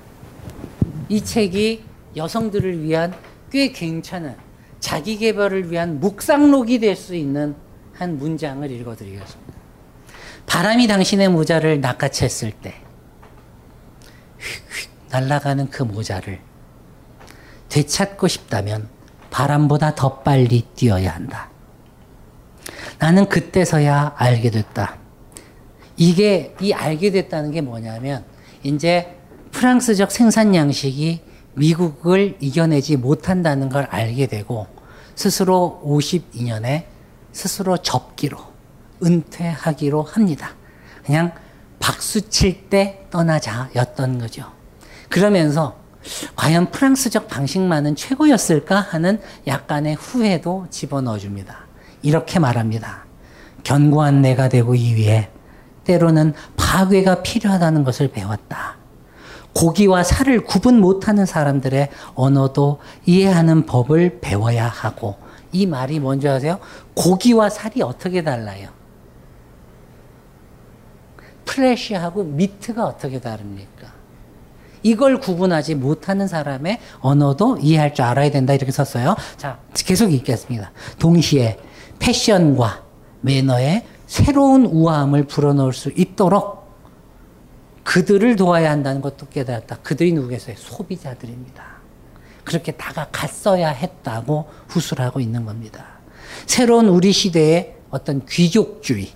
[1.08, 1.86] 이 책이
[2.18, 3.14] 여성들을 위한
[3.50, 4.36] 꽤 괜찮은
[4.82, 7.56] 자기 개발을 위한 묵상록이 될 수 있는
[8.02, 9.54] 한 문장을 읽어드리겠습니다.
[10.48, 12.74] 바람이 당신의 모자를 낚아챘을 때
[14.40, 16.40] 휙휙 날아가는 그 모자를
[17.70, 18.90] 되찾고 싶다면
[19.30, 21.52] 바람보다 더 빨리 뛰어야 한다.
[22.98, 24.98] 나는 그때서야 알게 됐다.
[25.96, 28.26] 이게 이 알게 됐다는 게 뭐냐면
[28.64, 29.16] 이제
[29.52, 31.22] 프랑스적 생산 양식이
[31.54, 34.66] 미국을 이겨내지 못한다는 걸 알게 되고
[35.14, 36.86] 스스로 52년에
[37.32, 38.38] 스스로 접기로
[39.04, 40.52] 은퇴하기로 합니다.
[41.06, 41.34] 그냥
[41.80, 44.46] 박수 칠 때 떠나자였던 거죠.
[45.10, 45.76] 그러면서
[46.36, 51.66] 과연 프랑스적 방식만은 최고였을까 하는 약간의 후회도 집어넣어 줍니다.
[52.02, 53.06] 이렇게 말합니다.
[53.64, 55.30] 견고한 내가 되고 이위에
[55.84, 58.78] 때로는 파괴가 필요하다는 것을 배웠다.
[59.54, 65.18] 고기와 살을 구분 못하는 사람들의 언어도 이해하는 법을 배워야 하고
[65.52, 66.60] 이 말이 뭔지 아세요?
[66.94, 68.70] 고기와 살이 어떻게 달라요?
[71.46, 73.92] 플래시하고 미트가 어떻게 다릅니까?
[74.84, 79.16] 이걸 구분하지 못하는 사람의 언어도 이해할 줄 알아야 된다 이렇게 썼어요.
[79.38, 80.72] 자, 계속 읽겠습니다.
[80.98, 81.60] 동시에
[82.00, 82.84] 패션과
[83.22, 86.62] 매너에 새로운 우아함을 불어넣을 수 있도록
[87.84, 89.78] 그들을 도와야 한다는 것도 깨달았다.
[89.84, 90.56] 그들이 누구겠어요?
[90.58, 91.81] 소비자들입니다.
[92.52, 95.86] 그렇게 다가갔어야 했다고 후술하고 있는 겁니다.
[96.46, 99.14] 새로운 우리 시대의 어떤 귀족주의,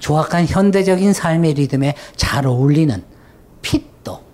[0.00, 3.04] 조악한 현대적인 삶의 리듬에 잘 어울리는
[3.62, 4.24] 핏도,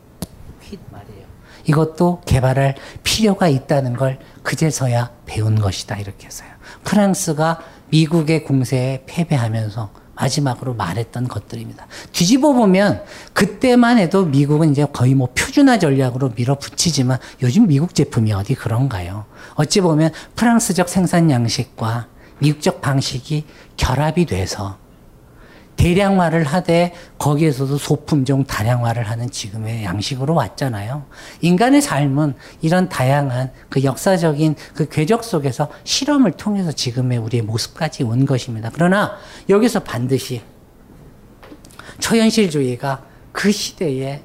[0.60, 1.26] 핏 말이에요.
[1.64, 5.98] 이것도 개발할 필요가 있다는 걸 그제서야 배운 것이다.
[5.98, 6.48] 이렇게 해서요.
[6.84, 11.86] 프랑스가 미국의 공세에 패배하면서 마지막으로 말했던 것들입니다.
[12.12, 13.02] 뒤집어 보면
[13.32, 19.24] 그때만 해도 미국은 이제 거의 뭐 표준화 전략으로 밀어붙이지만 요즘 미국 제품이 어디 그런가요?
[19.54, 22.08] 어찌 보면 프랑스적 생산 양식과
[22.38, 23.44] 미국적 방식이
[23.76, 24.81] 결합이 돼서
[25.82, 31.06] 대량화를 하되 거기에서도 소품종 다량화를 하는 지금의 양식으로 왔잖아요.
[31.40, 38.26] 인간의 삶은 이런 다양한 그 역사적인 그 궤적 속에서 실험을 통해서 지금의 우리의 모습까지 온
[38.26, 38.70] 것입니다.
[38.72, 39.16] 그러나
[39.48, 40.42] 여기서 반드시
[41.98, 44.22] 초현실주의가 그 시대에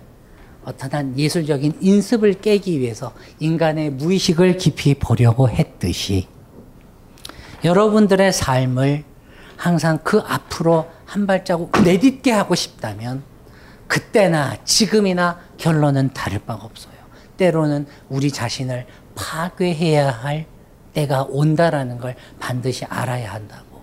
[0.64, 6.28] 어떠한 예술적인 인습을 깨기 위해서 인간의 무의식을 깊이 보려고 했듯이
[7.64, 9.06] 여러분들의 삶을
[9.56, 13.24] 항상 그 앞으로 한 발자국 내딛게 하고 싶다면
[13.88, 16.94] 그때나 지금이나 결론은 다를 바가 없어요.
[17.38, 18.86] 때로는 우리 자신을
[19.16, 20.46] 파괴해야 할
[20.94, 23.82] 때가 온다라는 걸 반드시 알아야 한다고.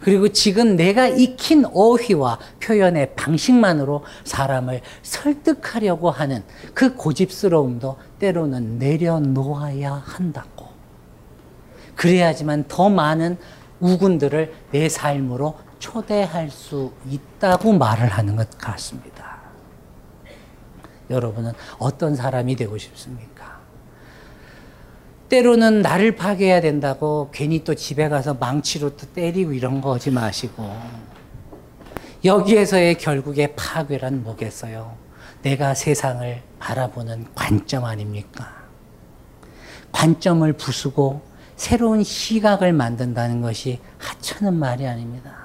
[0.00, 6.42] 그리고 지금 내가 익힌 어휘와 표현의 방식만으로 사람을 설득하려고 하는
[6.74, 10.66] 그 고집스러움도 때로는 내려놓아야 한다고.
[11.94, 13.38] 그래야지만 더 많은
[13.80, 19.36] 우군들을 내 삶으로 초대할 수 있다고 말을 하는 것 같습니다.
[21.10, 23.60] 여러분은 어떤 사람이 되고 싶습니까?
[25.28, 30.76] 때로는 나를 파괴해야 된다고 괜히 또 집에 가서 망치로 또 때리고 이런 거 하지 마시고
[32.24, 34.96] 여기에서의 결국의 파괴란 뭐겠어요?
[35.42, 38.52] 내가 세상을 바라보는 관점 아닙니까?
[39.92, 41.22] 관점을 부수고
[41.56, 45.35] 새로운 시각을 만든다는 것이 하찮은 말이 아닙니다.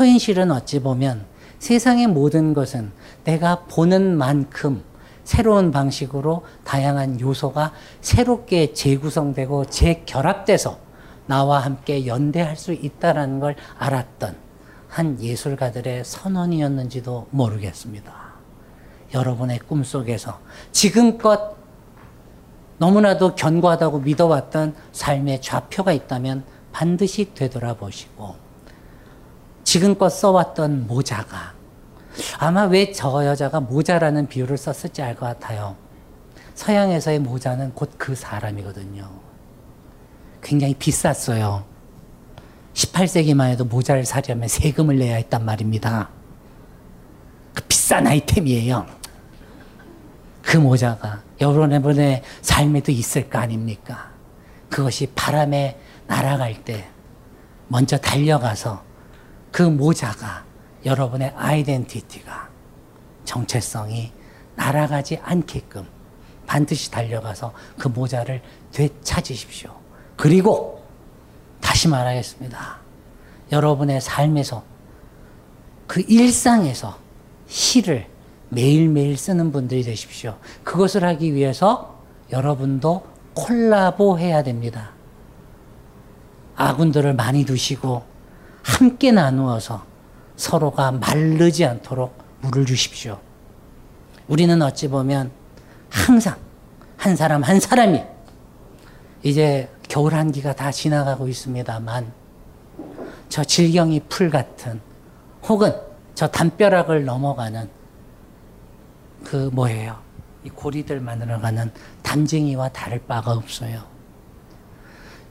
[0.00, 1.26] 초인실은 어찌 보면
[1.58, 2.90] 세상의 모든 것은
[3.24, 4.82] 내가 보는 만큼
[5.24, 10.78] 새로운 방식으로 다양한 요소가 새롭게 재구성되고 재결합돼서
[11.26, 14.36] 나와 함께 연대할 수 있다는 걸 알았던
[14.88, 18.14] 한 예술가들의 선언이었는지도 모르겠습니다.
[19.12, 20.40] 여러분의 꿈속에서
[20.72, 21.56] 지금껏
[22.78, 28.49] 너무나도 견고하다고 믿어왔던 삶의 좌표가 있다면 반드시 되돌아보시고
[29.70, 31.54] 지금껏 써왔던 모자가
[32.40, 35.76] 아마 왜 저 여자가 모자라는 비유를 썼을지 알 것 같아요.
[36.56, 39.08] 서양에서의 모자는 곧 그 사람이거든요.
[40.42, 41.62] 굉장히 비쌌어요.
[42.74, 46.08] 18세기만 해도 모자를 사려면 세금을 내야 했단 말입니다.
[47.54, 48.86] 그 비싼 아이템이에요.
[50.42, 54.10] 그 모자가 여러분의 삶에도 있을 거 아닙니까?
[54.68, 56.88] 그것이 바람에 날아갈 때
[57.68, 58.89] 먼저 달려가서
[59.50, 60.44] 그 모자가
[60.84, 62.48] 여러분의 아이덴티티가
[63.24, 64.12] 정체성이
[64.56, 65.86] 날아가지 않게끔
[66.46, 68.42] 반드시 달려가서 그 모자를
[68.72, 69.74] 되찾으십시오.
[70.16, 70.84] 그리고
[71.60, 72.78] 다시 말하겠습니다.
[73.52, 74.64] 여러분의 삶에서
[75.86, 76.98] 그 일상에서
[77.46, 78.06] 시를
[78.48, 80.36] 매일매일 쓰는 분들이 되십시오.
[80.64, 82.00] 그것을 하기 위해서
[82.32, 84.90] 여러분도 콜라보 해야 됩니다.
[86.56, 88.09] 아군들을 많이 두시고
[88.62, 89.84] 함께 나누어서
[90.36, 93.18] 서로가 마르지 않도록 물을 주십시오.
[94.28, 95.30] 우리는 어찌 보면
[95.90, 96.36] 항상
[96.96, 98.02] 한 사람 한 사람이
[99.22, 102.12] 이제 겨울 한기가 다 지나가고 있습니다만
[103.28, 104.80] 저 질경이 풀 같은
[105.48, 105.72] 혹은
[106.14, 107.68] 저 담벼락을 넘어가는
[109.24, 109.98] 그 뭐예요?
[110.44, 111.70] 이 고리들 만들어 가는
[112.02, 113.82] 담쟁이와 다를 바가 없어요.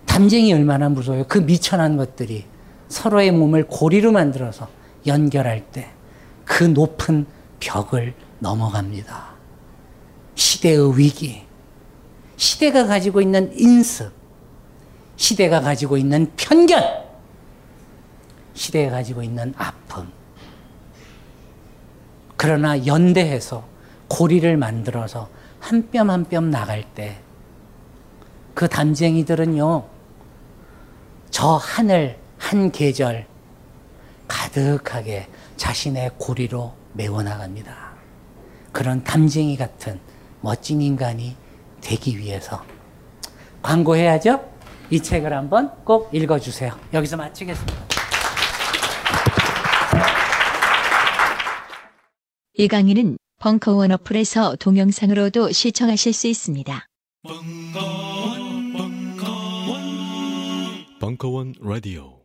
[0.06, 1.26] 담쟁이 얼마나 무서워요.
[1.28, 2.46] 그 미천한 것들이
[2.90, 4.68] 서로의 몸을 고리로 만들어서
[5.08, 5.92] 연결할 때
[6.50, 7.28] 그 높은
[7.60, 9.30] 벽을 넘어갑니다.
[10.34, 11.46] 시대의 위기,
[12.38, 14.12] 시대가 가지고 있는 인습,
[15.16, 16.84] 시대가 가지고 있는 편견,
[18.56, 20.12] 시대가 가지고 있는 아픔.
[22.36, 23.64] 그러나 연대해서
[24.08, 25.30] 고리를 만들어서
[25.60, 27.22] 한 뼘 한 뼘 나갈 때
[28.56, 29.86] 그 담쟁이들은요,
[31.30, 33.28] 저 하늘 한 계절
[34.28, 35.28] 가득하게
[35.58, 37.94] 자신의 고리로 메워나갑니다.
[38.72, 40.00] 그런 담쟁이 같은
[40.42, 41.36] 멋진 인간이
[41.82, 42.64] 되기 위해서
[43.62, 44.50] 광고해야죠?
[44.90, 46.78] 이 책을 한번 꼭 읽어주세요.
[46.94, 47.80] 여기서 마치겠습니다.
[52.56, 56.88] 이 강의는 벙커원 어플에서 동영상으로도 시청하실 수 있습니다.
[61.00, 62.19] 벙커원 라디오